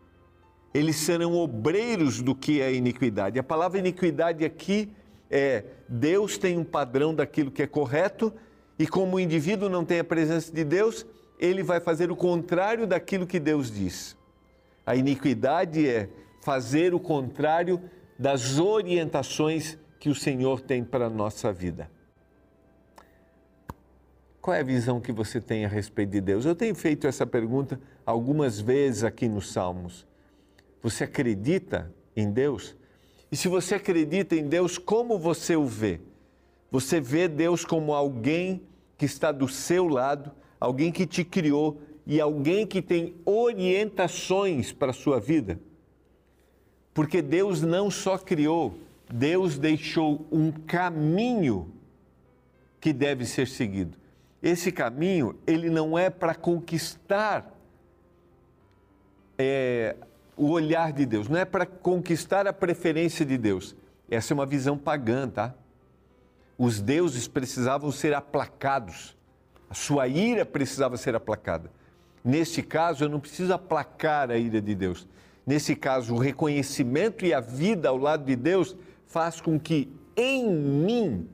Eles 0.73 0.97
serão 0.97 1.35
obreiros 1.35 2.21
do 2.21 2.35
que 2.35 2.61
é 2.61 2.75
iniquidade. 2.75 3.39
A 3.39 3.43
palavra 3.43 3.79
iniquidade 3.79 4.45
aqui 4.45 4.91
é 5.31 5.65
Deus 5.89 6.37
tem 6.37 6.59
um 6.59 6.65
padrão 6.65 7.15
daquilo 7.15 7.51
que 7.51 7.63
é 7.63 7.67
correto 7.67 8.33
e 8.79 8.87
como 8.87 9.17
o 9.17 9.21
indivíduo 9.21 9.69
não 9.69 9.85
tem 9.85 10.01
a 10.01 10.05
presença 10.05 10.53
de 10.53 10.65
Deus, 10.65 11.07
ele 11.39 11.63
vai 11.63 11.81
fazer 11.81 12.11
o 12.11 12.17
contrário 12.17 12.87
daquilo 12.87 13.27
que 13.27 13.39
Deus 13.39 13.71
diz. 13.71 14.17
A 14.85 14.97
iniquidade 14.97 15.89
é 15.89 16.09
fazer 16.45 16.93
o 16.93 17.01
contrário 17.01 17.81
das 18.19 18.59
orientações 18.59 19.79
que 19.99 20.11
o 20.11 20.15
Senhor 20.15 20.61
tem 20.61 20.85
para 20.85 21.07
a 21.07 21.11
nossa 21.11 21.51
vida. 21.51 21.91
Qual 24.43 24.55
é 24.55 24.61
a 24.61 24.65
visão 24.65 25.01
que 25.01 25.11
você 25.11 25.41
tem 25.41 25.65
a 25.65 25.69
respeito 25.69 26.11
de 26.11 26.21
Deus? 26.21 26.45
Eu 26.45 26.55
tenho 26.55 26.75
feito 26.75 27.07
essa 27.07 27.27
pergunta 27.27 27.81
algumas 28.05 28.61
vezes 28.61 29.05
aqui 29.05 29.27
nos 29.27 29.51
Salmos. 29.51 30.07
Você 30.83 31.05
acredita 31.05 31.91
em 32.15 32.31
Deus? 32.31 32.77
E 33.33 33.37
se 33.39 33.49
você 33.49 33.77
acredita 33.77 34.37
em 34.37 34.47
Deus, 34.47 34.77
como 34.77 35.19
você 35.19 35.57
o 35.57 35.65
vê? 35.65 35.99
Você 36.71 37.01
vê 37.01 37.27
Deus 37.27 37.65
como 37.65 37.95
alguém 37.95 38.63
que 38.99 39.07
está 39.07 39.33
do 39.33 39.49
seu 39.49 39.89
lado, 39.89 40.31
alguém 40.61 40.93
que 40.93 41.07
te 41.07 41.25
criou 41.25 41.81
e 42.07 42.21
alguém 42.21 42.67
que 42.67 42.83
tem 42.83 43.15
orientações 43.25 44.73
para 44.73 44.91
a 44.91 44.95
sua 44.95 45.19
vida? 45.19 45.59
Porque 46.95 47.21
Deus 47.21 47.61
não 47.61 47.91
só 47.91 48.17
criou, 48.17 48.79
Deus 49.13 49.59
deixou 49.59 50.25
um 50.31 50.53
caminho 50.53 51.71
que 52.81 52.93
deve 52.93 53.27
ser 53.27 53.49
seguido. 53.49 53.99
Esse 54.41 54.71
caminho, 54.71 55.37
ele 55.47 55.69
não 55.69 55.99
é 55.99 56.09
para 56.09 56.35
conquistar 56.35 57.53
é, 59.37 59.97
o 60.37 60.51
olhar 60.51 60.93
de 60.93 61.05
Deus, 61.05 61.29
não 61.29 61.39
é 61.39 61.45
para 61.45 61.67
conquistar 61.67 62.47
a 62.47 62.53
preferência 62.53 63.25
de 63.27 63.37
Deus. 63.37 63.75
Essa 64.09 64.33
é 64.33 64.35
uma 64.35 64.47
visão 64.47 64.79
pagã, 64.79 65.29
tá? 65.29 65.55
Os 66.57 66.81
deuses 66.81 67.27
precisavam 67.27 67.91
ser 67.91 68.15
aplacados, 68.15 69.17
a 69.69 69.75
sua 69.75 70.07
ira 70.07 70.45
precisava 70.45 70.97
ser 70.97 71.17
aplacada. 71.17 71.71
Neste 72.23 72.63
caso, 72.63 73.05
eu 73.05 73.09
não 73.09 73.19
preciso 73.19 73.53
aplacar 73.53 74.31
a 74.31 74.37
ira 74.37 74.61
de 74.61 74.75
Deus. 74.75 75.07
Nesse 75.47 75.77
caso, 75.77 76.15
o 76.15 76.19
reconhecimento 76.19 77.25
e 77.25 77.35
a 77.35 77.41
vida 77.41 77.89
ao 77.89 77.99
lado 77.99 78.25
de 78.25 78.35
Deus 78.35 78.77
faz 79.07 79.41
com 79.41 79.59
que 79.59 79.93
em 80.17 80.51
mim 80.51 81.29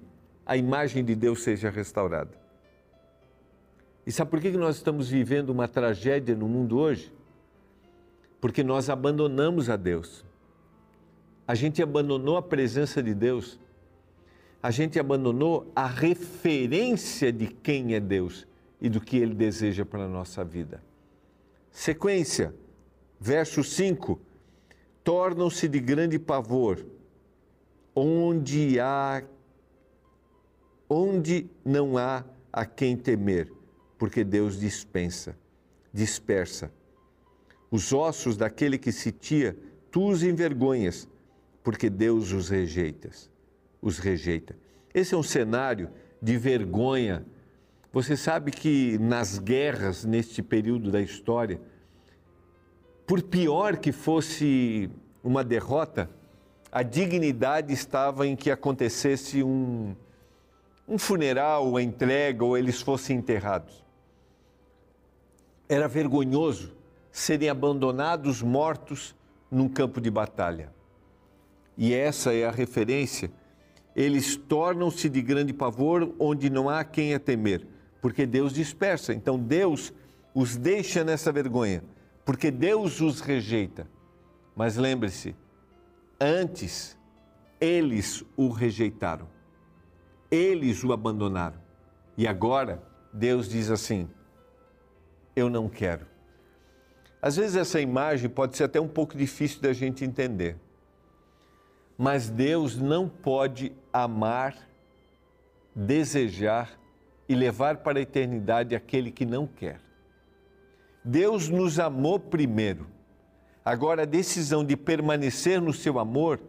a 0.44 0.56
imagem 0.56 1.04
de 1.04 1.14
Deus 1.14 1.42
seja 1.42 1.70
restaurada. 1.70 2.38
E 4.06 4.10
sabe 4.10 4.30
por 4.30 4.40
que 4.40 4.50
nós 4.50 4.76
estamos 4.76 5.08
vivendo 5.08 5.50
uma 5.50 5.68
tragédia 5.68 6.34
no 6.34 6.48
mundo 6.48 6.78
hoje? 6.78 7.12
Porque 8.40 8.64
nós 8.64 8.90
abandonamos 8.90 9.70
a 9.70 9.76
Deus. 9.76 10.25
A 11.46 11.54
gente 11.54 11.82
abandonou 11.82 12.36
a 12.36 12.42
presença 12.42 13.02
de 13.02 13.14
Deus. 13.14 13.60
A 14.62 14.70
gente 14.70 14.99
abandonou 14.99 15.70
a 15.76 15.86
referência 15.86 17.32
de 17.32 17.46
quem 17.46 17.94
é 17.94 18.00
Deus 18.00 18.46
e 18.80 18.88
do 18.88 19.00
que 19.00 19.16
Ele 19.16 19.34
deseja 19.34 19.84
para 19.84 20.04
a 20.04 20.08
nossa 20.08 20.44
vida. 20.44 20.82
Sequência, 21.70 22.54
verso 23.21 23.63
5: 23.63 24.19
tornam-se 25.04 25.69
de 25.69 25.78
grande 25.78 26.19
pavor, 26.19 26.85
onde 27.95 28.80
há 28.80 29.23
onde 30.89 31.49
não 31.65 31.97
há 31.97 32.25
a 32.52 32.67
quem 32.67 32.97
temer, 32.97 33.52
porque 33.97 34.25
Deus 34.25 34.59
dispensa, 34.59 35.39
dispersa 35.93 36.73
os 37.71 37.93
ossos 37.93 38.37
daquele 38.37 38.76
que 38.76 38.91
se 38.91 39.13
tia, 39.13 39.56
tu 39.91 40.09
os 40.09 40.23
envergonhas, 40.23 41.09
porque 41.63 41.89
Deus 41.89 42.33
os 42.33 42.49
rejeita. 42.49 43.11
Os 43.80 43.99
rejeita. 43.99 44.56
Esse 44.93 45.15
é 45.15 45.17
um 45.17 45.23
cenário 45.23 45.89
de 46.21 46.37
vergonha. 46.37 47.25
Você 47.93 48.17
sabe 48.17 48.50
que 48.50 48.99
nas 48.99 49.39
guerras, 49.39 50.04
neste 50.04 50.43
período 50.43 50.91
da 50.91 51.00
história, 51.00 51.61
por 53.10 53.23
pior 53.23 53.78
que 53.78 53.90
fosse 53.90 54.88
uma 55.20 55.42
derrota, 55.42 56.08
a 56.70 56.80
dignidade 56.80 57.73
estava 57.73 58.25
em 58.25 58.36
que 58.36 58.52
acontecesse 58.52 59.42
um, 59.42 59.96
um 60.86 60.96
funeral, 60.96 61.68
uma 61.70 61.82
entrega, 61.82 62.44
ou 62.44 62.56
eles 62.56 62.80
fossem 62.80 63.16
enterrados. 63.16 63.84
Era 65.68 65.88
vergonhoso 65.88 66.73
serem 67.10 67.49
abandonados 67.49 68.42
mortos 68.42 69.12
num 69.50 69.68
campo 69.68 70.00
de 70.00 70.08
batalha. 70.08 70.73
E 71.76 71.92
essa 71.92 72.32
é 72.32 72.44
a 72.46 72.52
referência. 72.52 73.28
Eles 73.96 74.36
tornam-se 74.36 75.08
de 75.08 75.20
grande 75.20 75.52
pavor 75.52 76.14
onde 76.16 76.49
não 76.49 76.68
há 76.68 76.84
quem 76.84 77.12
a 77.12 77.18
temer, 77.18 77.66
porque 78.00 78.25
Deus 78.25 78.52
dispersa. 78.52 79.12
Então 79.12 79.36
Deus 79.36 79.92
os 80.32 80.56
deixa 80.56 81.02
nessa 81.02 81.32
vergonha, 81.32 81.82
porque 82.30 82.49
Deus 82.49 83.00
os 83.00 83.21
rejeita. 83.21 83.90
Mas 84.54 84.76
lembre-se, 84.76 85.34
antes 86.21 86.97
eles 87.60 88.25
o 88.36 88.50
rejeitaram, 88.50 89.26
eles 90.30 90.84
o 90.84 90.93
abandonaram. 90.93 91.60
E 92.16 92.28
agora 92.28 92.80
Deus 93.12 93.49
diz 93.49 93.69
assim: 93.69 94.08
Eu 95.34 95.50
não 95.50 95.69
quero. 95.69 96.06
Às 97.21 97.34
vezes 97.34 97.56
essa 97.56 97.80
imagem 97.80 98.30
pode 98.30 98.56
ser 98.56 98.62
até 98.62 98.80
um 98.80 98.86
pouco 98.86 99.19
difícil 99.19 99.60
da 99.60 99.73
gente 99.73 100.04
entender. 100.04 100.56
Mas 101.99 102.30
Deus 102.30 102.76
não 102.76 103.08
pode 103.08 103.73
amar, 103.93 104.56
desejar 105.75 106.78
e 107.28 107.34
levar 107.34 107.78
para 107.78 107.99
a 107.99 108.02
eternidade 108.02 108.76
aquele 108.76 109.10
que 109.10 109.26
não 109.26 109.49
quer. 109.49 109.89
Deus 111.04 111.49
nos 111.49 111.78
amou 111.78 112.19
primeiro. 112.19 112.86
Agora 113.65 114.02
a 114.02 114.06
decisão 114.06 114.65
de 114.65 114.76
permanecer 114.76 115.60
no 115.60 115.73
seu 115.73 115.99
amor 115.99 116.41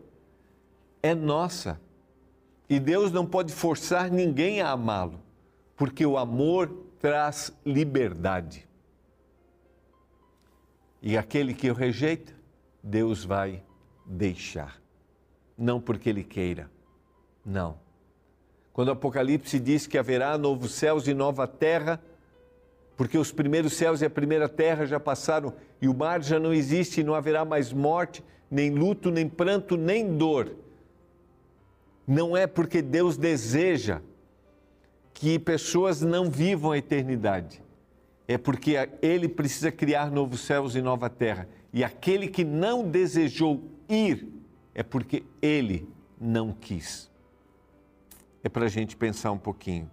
é 1.01 1.13
nossa. 1.13 1.79
E 2.69 2.79
Deus 2.79 3.11
não 3.11 3.25
pode 3.25 3.51
forçar 3.51 4.09
ninguém 4.09 4.61
a 4.61 4.71
amá-lo, 4.71 5.19
porque 5.75 6.05
o 6.05 6.17
amor 6.17 6.69
traz 6.99 7.51
liberdade. 7.65 8.67
E 11.01 11.17
aquele 11.17 11.53
que 11.53 11.69
o 11.69 11.73
rejeita, 11.73 12.33
Deus 12.81 13.25
vai 13.25 13.63
deixar. 14.05 14.79
Não 15.57 15.81
porque 15.81 16.09
ele 16.09 16.23
queira, 16.23 16.69
não. 17.45 17.77
Quando 18.71 18.87
o 18.87 18.91
Apocalipse 18.91 19.59
diz 19.59 19.85
que 19.85 19.97
haverá 19.97 20.37
novos 20.37 20.73
céus 20.73 21.07
e 21.07 21.13
nova 21.13 21.45
terra, 21.47 22.01
porque 23.01 23.17
os 23.17 23.31
primeiros 23.31 23.73
céus 23.73 23.99
e 24.01 24.05
a 24.05 24.09
primeira 24.11 24.47
terra 24.47 24.85
já 24.85 24.99
passaram 24.99 25.55
e 25.81 25.87
o 25.87 25.93
mar 25.93 26.21
já 26.21 26.39
não 26.39 26.53
existe 26.53 27.01
e 27.01 27.03
não 27.03 27.15
haverá 27.15 27.43
mais 27.43 27.73
morte, 27.73 28.23
nem 28.47 28.69
luto, 28.69 29.09
nem 29.09 29.27
pranto, 29.27 29.75
nem 29.75 30.15
dor. 30.15 30.55
Não 32.05 32.37
é 32.37 32.45
porque 32.45 32.79
Deus 32.79 33.17
deseja 33.17 34.01
que 35.15 35.39
pessoas 35.39 36.01
não 36.01 36.29
vivam 36.29 36.73
a 36.73 36.77
eternidade 36.77 37.63
é 38.27 38.37
porque 38.37 38.75
ele 39.01 39.27
precisa 39.27 39.71
criar 39.71 40.11
novos 40.11 40.41
céus 40.41 40.75
e 40.75 40.81
nova 40.83 41.09
terra. 41.09 41.49
E 41.73 41.83
aquele 41.83 42.27
que 42.27 42.43
não 42.43 42.87
desejou 42.87 43.63
ir 43.89 44.27
é 44.75 44.83
porque 44.83 45.23
ele 45.41 45.89
não 46.19 46.51
quis. 46.51 47.09
É 48.43 48.47
para 48.47 48.65
a 48.65 48.69
gente 48.69 48.95
pensar 48.95 49.31
um 49.31 49.39
pouquinho. 49.39 49.89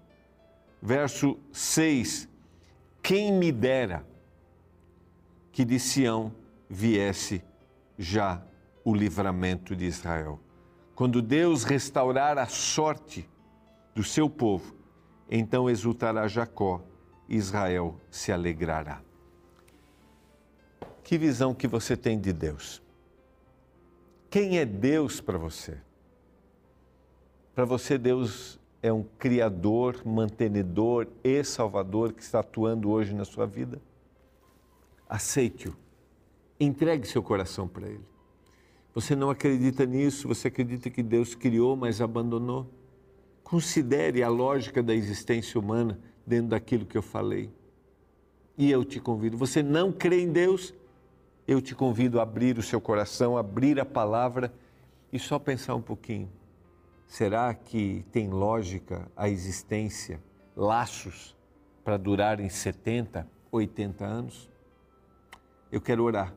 Verso 0.82 1.38
6: 1.50 2.28
Quem 3.08 3.32
me 3.32 3.50
dera 3.50 4.04
que 5.50 5.64
de 5.64 5.80
Sião 5.80 6.30
viesse 6.68 7.42
já 7.96 8.46
o 8.84 8.94
livramento 8.94 9.74
de 9.74 9.86
Israel. 9.86 10.38
Quando 10.94 11.22
Deus 11.22 11.64
restaurar 11.64 12.36
a 12.36 12.44
sorte 12.44 13.26
do 13.94 14.04
seu 14.04 14.28
povo, 14.28 14.76
então 15.30 15.70
exultará 15.70 16.28
Jacó 16.28 16.84
Israel 17.26 17.98
se 18.10 18.30
alegrará. 18.30 19.00
Que 21.02 21.16
visão 21.16 21.54
que 21.54 21.66
você 21.66 21.96
tem 21.96 22.20
de 22.20 22.30
Deus? 22.30 22.82
Quem 24.28 24.58
é 24.58 24.66
Deus 24.66 25.18
para 25.18 25.38
você? 25.38 25.78
Para 27.54 27.64
você, 27.64 27.96
Deus 27.96 28.60
é 28.82 28.92
um 28.92 29.02
Criador, 29.18 30.02
mantenedor 30.04 31.06
e 31.22 31.42
Salvador 31.42 32.12
que 32.12 32.22
está 32.22 32.40
atuando 32.40 32.90
hoje 32.90 33.14
na 33.14 33.24
sua 33.24 33.46
vida? 33.46 33.80
Aceite-o. 35.08 35.74
Entregue 36.60 37.06
seu 37.06 37.22
coração 37.22 37.66
para 37.66 37.88
Ele. 37.88 38.04
Você 38.94 39.14
não 39.14 39.30
acredita 39.30 39.86
nisso, 39.86 40.26
você 40.26 40.48
acredita 40.48 40.90
que 40.90 41.02
Deus 41.02 41.34
criou, 41.34 41.76
mas 41.76 42.00
abandonou? 42.00 42.66
Considere 43.44 44.22
a 44.22 44.28
lógica 44.28 44.82
da 44.82 44.94
existência 44.94 45.58
humana 45.58 45.98
dentro 46.26 46.48
daquilo 46.48 46.84
que 46.84 46.98
eu 46.98 47.02
falei. 47.02 47.50
E 48.56 48.70
eu 48.70 48.84
te 48.84 49.00
convido. 49.00 49.36
Você 49.36 49.62
não 49.62 49.92
crê 49.92 50.22
em 50.22 50.32
Deus? 50.32 50.74
Eu 51.46 51.62
te 51.62 51.74
convido 51.74 52.18
a 52.18 52.24
abrir 52.24 52.58
o 52.58 52.62
seu 52.62 52.80
coração, 52.80 53.38
abrir 53.38 53.80
a 53.80 53.84
palavra 53.84 54.52
e 55.12 55.18
só 55.18 55.38
pensar 55.38 55.74
um 55.74 55.80
pouquinho. 55.80 56.28
Será 57.08 57.54
que 57.54 58.04
tem 58.12 58.28
lógica 58.28 59.10
a 59.16 59.30
existência, 59.30 60.22
laços 60.54 61.34
para 61.82 61.96
durarem 61.96 62.50
70, 62.50 63.26
80 63.50 64.04
anos? 64.04 64.50
Eu 65.72 65.80
quero 65.80 66.04
orar 66.04 66.34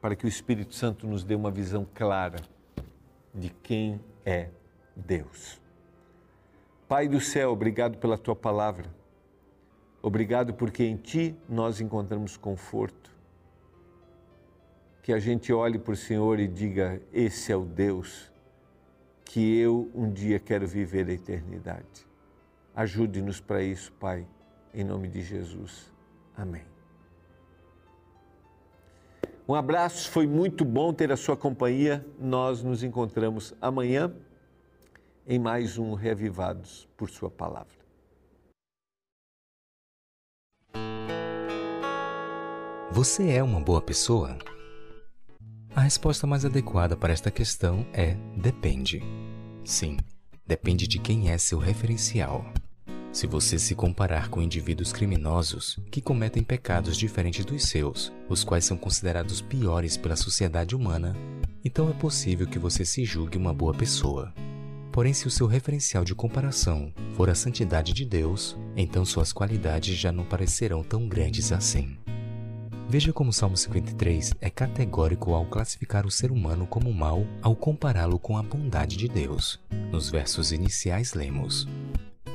para 0.00 0.16
que 0.16 0.26
o 0.26 0.28
Espírito 0.28 0.74
Santo 0.74 1.06
nos 1.06 1.22
dê 1.22 1.36
uma 1.36 1.50
visão 1.50 1.86
clara 1.94 2.40
de 3.32 3.50
quem 3.50 4.00
é 4.26 4.50
Deus. 4.96 5.62
Pai 6.88 7.06
do 7.06 7.20
céu, 7.20 7.52
obrigado 7.52 7.96
pela 7.96 8.18
tua 8.18 8.34
palavra. 8.34 8.92
Obrigado 10.02 10.54
porque 10.54 10.84
em 10.84 10.96
ti 10.96 11.36
nós 11.48 11.80
encontramos 11.80 12.36
conforto. 12.36 13.12
Que 15.04 15.12
a 15.12 15.20
gente 15.20 15.52
olhe 15.52 15.78
para 15.78 15.92
o 15.92 15.96
Senhor 15.96 16.40
e 16.40 16.48
diga: 16.48 17.00
Esse 17.12 17.52
é 17.52 17.56
o 17.56 17.64
Deus 17.64 18.33
que 19.34 19.58
eu 19.58 19.90
um 19.92 20.12
dia 20.12 20.38
quero 20.38 20.64
viver 20.64 21.08
a 21.08 21.12
eternidade. 21.12 22.06
Ajude-nos 22.72 23.40
para 23.40 23.64
isso, 23.64 23.90
Pai, 23.94 24.24
em 24.72 24.84
nome 24.84 25.08
de 25.08 25.22
Jesus. 25.22 25.92
Amém. 26.36 26.62
Um 29.48 29.56
abraço, 29.56 30.08
foi 30.08 30.24
muito 30.24 30.64
bom 30.64 30.94
ter 30.94 31.10
a 31.10 31.16
sua 31.16 31.36
companhia. 31.36 32.06
Nós 32.16 32.62
nos 32.62 32.84
encontramos 32.84 33.52
amanhã 33.60 34.14
em 35.26 35.36
mais 35.36 35.78
um 35.78 35.94
Reavivados 35.94 36.88
por 36.96 37.10
Sua 37.10 37.28
Palavra. 37.28 37.74
Você 42.92 43.32
é 43.32 43.42
uma 43.42 43.58
boa 43.58 43.82
pessoa? 43.82 44.38
A 45.76 45.80
resposta 45.80 46.24
mais 46.24 46.44
adequada 46.44 46.96
para 46.96 47.12
esta 47.12 47.32
questão 47.32 47.84
é 47.92 48.16
depende. 48.36 49.02
Sim, 49.64 49.96
depende 50.46 50.86
de 50.86 51.00
quem 51.00 51.32
é 51.32 51.36
seu 51.36 51.58
referencial. 51.58 52.46
Se 53.12 53.26
você 53.26 53.58
se 53.58 53.74
comparar 53.74 54.28
com 54.28 54.40
indivíduos 54.40 54.92
criminosos 54.92 55.76
que 55.90 56.00
cometem 56.00 56.44
pecados 56.44 56.96
diferentes 56.96 57.44
dos 57.44 57.64
seus, 57.64 58.12
os 58.28 58.44
quais 58.44 58.64
são 58.64 58.76
considerados 58.76 59.40
piores 59.40 59.96
pela 59.96 60.14
sociedade 60.14 60.76
humana, 60.76 61.16
então 61.64 61.90
é 61.90 61.92
possível 61.92 62.46
que 62.46 62.58
você 62.58 62.84
se 62.84 63.04
julgue 63.04 63.36
uma 63.36 63.52
boa 63.52 63.74
pessoa. 63.74 64.32
Porém, 64.92 65.12
se 65.12 65.26
o 65.26 65.30
seu 65.30 65.48
referencial 65.48 66.04
de 66.04 66.14
comparação 66.14 66.94
for 67.14 67.28
a 67.28 67.34
santidade 67.34 67.92
de 67.92 68.04
Deus, 68.04 68.56
então 68.76 69.04
suas 69.04 69.32
qualidades 69.32 69.96
já 69.96 70.12
não 70.12 70.24
parecerão 70.24 70.84
tão 70.84 71.08
grandes 71.08 71.50
assim. 71.50 71.96
Veja 72.88 73.12
como 73.12 73.30
o 73.30 73.32
Salmo 73.32 73.56
53 73.56 74.34
é 74.40 74.50
categórico 74.50 75.34
ao 75.34 75.46
classificar 75.46 76.06
o 76.06 76.10
ser 76.10 76.30
humano 76.30 76.66
como 76.66 76.92
mal 76.92 77.26
ao 77.40 77.56
compará-lo 77.56 78.18
com 78.18 78.36
a 78.36 78.42
bondade 78.42 78.96
de 78.96 79.08
Deus. 79.08 79.58
Nos 79.90 80.10
versos 80.10 80.52
iniciais 80.52 81.14
lemos: 81.14 81.66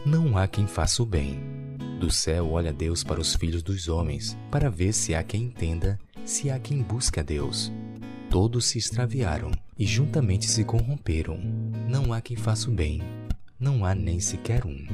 Não 0.05 0.37
há 0.37 0.47
quem 0.47 0.67
faça 0.67 1.03
o 1.03 1.05
bem. 1.05 1.39
Do 1.99 2.09
céu 2.09 2.51
olha 2.51 2.73
Deus 2.73 3.03
para 3.03 3.19
os 3.19 3.35
filhos 3.35 3.61
dos 3.61 3.87
homens, 3.87 4.37
para 4.49 4.69
ver 4.69 4.93
se 4.93 5.13
há 5.13 5.23
quem 5.23 5.43
entenda, 5.43 5.99
se 6.25 6.49
há 6.49 6.57
quem 6.57 6.81
busque 6.81 7.19
a 7.19 7.23
Deus. 7.23 7.71
Todos 8.29 8.65
se 8.65 8.77
extraviaram 8.77 9.51
e 9.77 9.85
juntamente 9.85 10.49
se 10.49 10.63
corromperam. 10.63 11.39
Não 11.87 12.11
há 12.11 12.21
quem 12.21 12.37
faça 12.37 12.69
o 12.69 12.73
bem, 12.73 13.01
não 13.59 13.85
há 13.85 13.93
nem 13.93 14.19
sequer 14.19 14.65
um. 14.65 14.85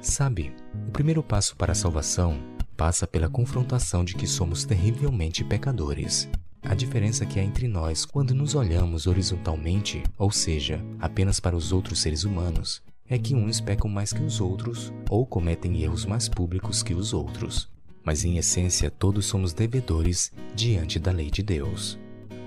Sabe, 0.00 0.52
o 0.88 0.90
primeiro 0.90 1.22
passo 1.22 1.56
para 1.56 1.72
a 1.72 1.74
salvação 1.74 2.53
passa 2.76 3.06
pela 3.06 3.28
confrontação 3.28 4.04
de 4.04 4.14
que 4.14 4.26
somos 4.26 4.64
terrivelmente 4.64 5.44
pecadores. 5.44 6.28
A 6.62 6.74
diferença 6.74 7.26
que 7.26 7.38
há 7.38 7.44
entre 7.44 7.68
nós 7.68 8.04
quando 8.04 8.34
nos 8.34 8.54
olhamos 8.54 9.06
horizontalmente, 9.06 10.02
ou 10.18 10.30
seja, 10.30 10.82
apenas 10.98 11.38
para 11.38 11.56
os 11.56 11.72
outros 11.72 12.00
seres 12.00 12.24
humanos, 12.24 12.82
é 13.08 13.18
que 13.18 13.34
uns 13.34 13.60
pecam 13.60 13.90
mais 13.90 14.12
que 14.12 14.22
os 14.22 14.40
outros 14.40 14.92
ou 15.10 15.26
cometem 15.26 15.82
erros 15.82 16.06
mais 16.06 16.28
públicos 16.28 16.82
que 16.82 16.94
os 16.94 17.12
outros. 17.12 17.68
Mas 18.02 18.24
em 18.24 18.38
essência, 18.38 18.90
todos 18.90 19.26
somos 19.26 19.52
devedores 19.52 20.32
diante 20.54 20.98
da 20.98 21.12
lei 21.12 21.30
de 21.30 21.42
Deus. 21.42 21.98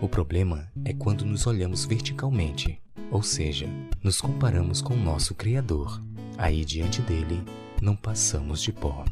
O 0.02 0.08
problema 0.08 0.68
é 0.84 0.94
quando 0.94 1.26
nos 1.26 1.48
olhamos 1.48 1.86
verticalmente, 1.86 2.80
ou 3.12 3.24
seja, 3.24 3.68
nos 4.04 4.20
comparamos 4.20 4.82
com 4.82 4.94
o 4.94 5.04
nosso 5.04 5.34
Criador. 5.34 6.02
Aí 6.38 6.66
diante 6.66 7.02
dele, 7.02 7.44
não 7.82 7.96
passamos 7.96 8.62
de 8.62 8.72
pó. 8.72 9.06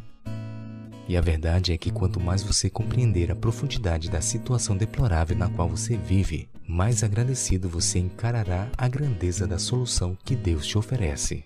E 1.08 1.16
a 1.16 1.22
verdade 1.22 1.72
é 1.72 1.78
que 1.78 1.92
quanto 1.92 2.20
mais 2.20 2.42
você 2.42 2.70
compreender 2.70 3.32
a 3.32 3.36
profundidade 3.36 4.10
da 4.10 4.22
situação 4.22 4.76
deplorável 4.76 5.38
na 5.38 5.50
qual 5.50 5.70
você 5.70 5.96
vive, 5.96 6.50
mais 6.68 7.04
agradecido 7.04 7.70
você 7.70 8.00
encarará 8.00 8.70
a 8.76 8.88
grandeza 8.88 9.46
da 9.46 9.60
solução 9.60 10.18
que 10.26 10.36
Deus 10.36 10.66
te 10.66 10.78
oferece. 10.78 11.44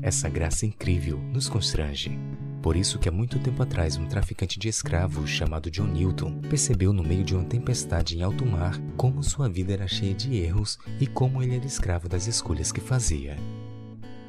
Essa 0.00 0.28
graça 0.28 0.64
incrível 0.64 1.18
nos 1.18 1.48
constrange. 1.48 2.16
Por 2.62 2.76
isso 2.76 2.98
que 2.98 3.08
há 3.08 3.12
muito 3.12 3.40
tempo 3.40 3.62
atrás 3.62 3.96
um 3.96 4.06
traficante 4.06 4.58
de 4.58 4.68
escravos 4.68 5.28
chamado 5.28 5.70
John 5.70 5.86
Newton 5.86 6.40
percebeu 6.42 6.92
no 6.92 7.02
meio 7.02 7.24
de 7.24 7.34
uma 7.34 7.44
tempestade 7.44 8.16
em 8.16 8.22
alto 8.22 8.46
mar 8.46 8.78
como 8.96 9.24
sua 9.24 9.48
vida 9.48 9.72
era 9.72 9.88
cheia 9.88 10.14
de 10.14 10.36
erros 10.36 10.78
e 11.00 11.06
como 11.06 11.42
ele 11.42 11.56
era 11.56 11.66
escravo 11.66 12.08
das 12.08 12.28
escolhas 12.28 12.70
que 12.70 12.80
fazia. 12.80 13.36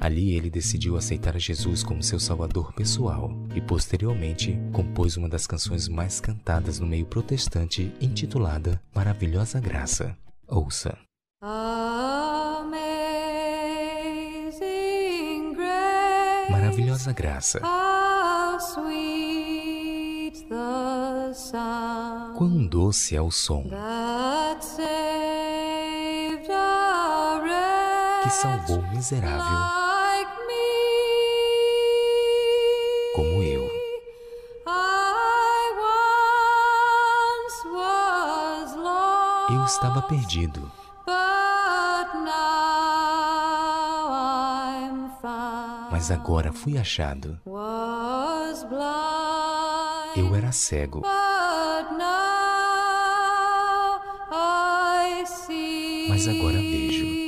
Ali 0.02 0.34
ele 0.34 0.50
decidiu 0.50 0.98
aceitar 0.98 1.38
Jesus 1.38 1.84
como 1.84 2.02
seu 2.02 2.20
salvador 2.20 2.74
pessoal 2.74 3.30
e 3.54 3.62
posteriormente 3.62 4.60
compôs 4.74 5.16
uma 5.16 5.30
das 5.30 5.46
canções 5.46 5.88
mais 5.88 6.20
cantadas 6.20 6.80
no 6.80 6.88
meio 6.88 7.06
protestante 7.06 7.94
intitulada 8.02 8.82
Maravilhosa 8.96 9.60
Graça. 9.60 10.18
Ouça. 10.48 10.98
Maravilhosa 16.50 17.14
Graça. 17.14 17.62
Quão 22.36 22.66
doce 22.66 23.16
é 23.16 23.22
o 23.22 23.30
som 23.30 23.70
que 28.24 28.30
salvou 28.32 28.80
o 28.80 28.92
miserável 28.96 29.91
Eu 39.54 39.66
estava 39.66 40.02
perdido. 40.02 40.72
Mas 45.92 46.10
agora 46.10 46.52
fui 46.52 46.78
achado. 46.78 47.40
Eu 50.16 50.36
era 50.36 50.52
cego. 50.52 51.02
Mas 56.10 56.28
agora 56.28 56.58
vejo. 56.58 57.22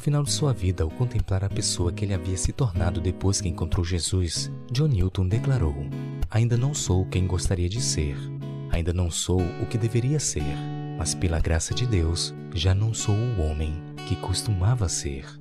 final 0.00 0.22
de 0.22 0.32
sua 0.32 0.52
vida, 0.52 0.82
ao 0.82 0.90
contemplar 0.90 1.44
a 1.44 1.48
pessoa 1.48 1.92
que 1.92 2.04
ele 2.04 2.14
havia 2.14 2.36
se 2.36 2.52
tornado 2.52 3.00
depois 3.00 3.40
que 3.40 3.48
encontrou 3.48 3.84
Jesus, 3.84 4.50
John 4.72 4.88
Newton 4.88 5.28
declarou: 5.28 5.74
Ainda 6.30 6.56
não 6.56 6.72
sou 6.72 7.04
quem 7.06 7.26
gostaria 7.26 7.68
de 7.68 7.80
ser, 7.82 8.16
ainda 8.70 8.92
não 8.92 9.10
sou 9.10 9.40
o 9.40 9.66
que 9.66 9.78
deveria 9.78 10.20
ser, 10.20 10.54
mas 10.98 11.14
pela 11.14 11.40
graça 11.40 11.74
de 11.74 11.86
Deus, 11.86 12.34
já 12.54 12.74
não 12.74 12.92
sou 12.92 13.14
o 13.14 13.40
homem 13.42 13.82
que 14.06 14.16
costumava 14.16 14.88
ser. 14.88 15.39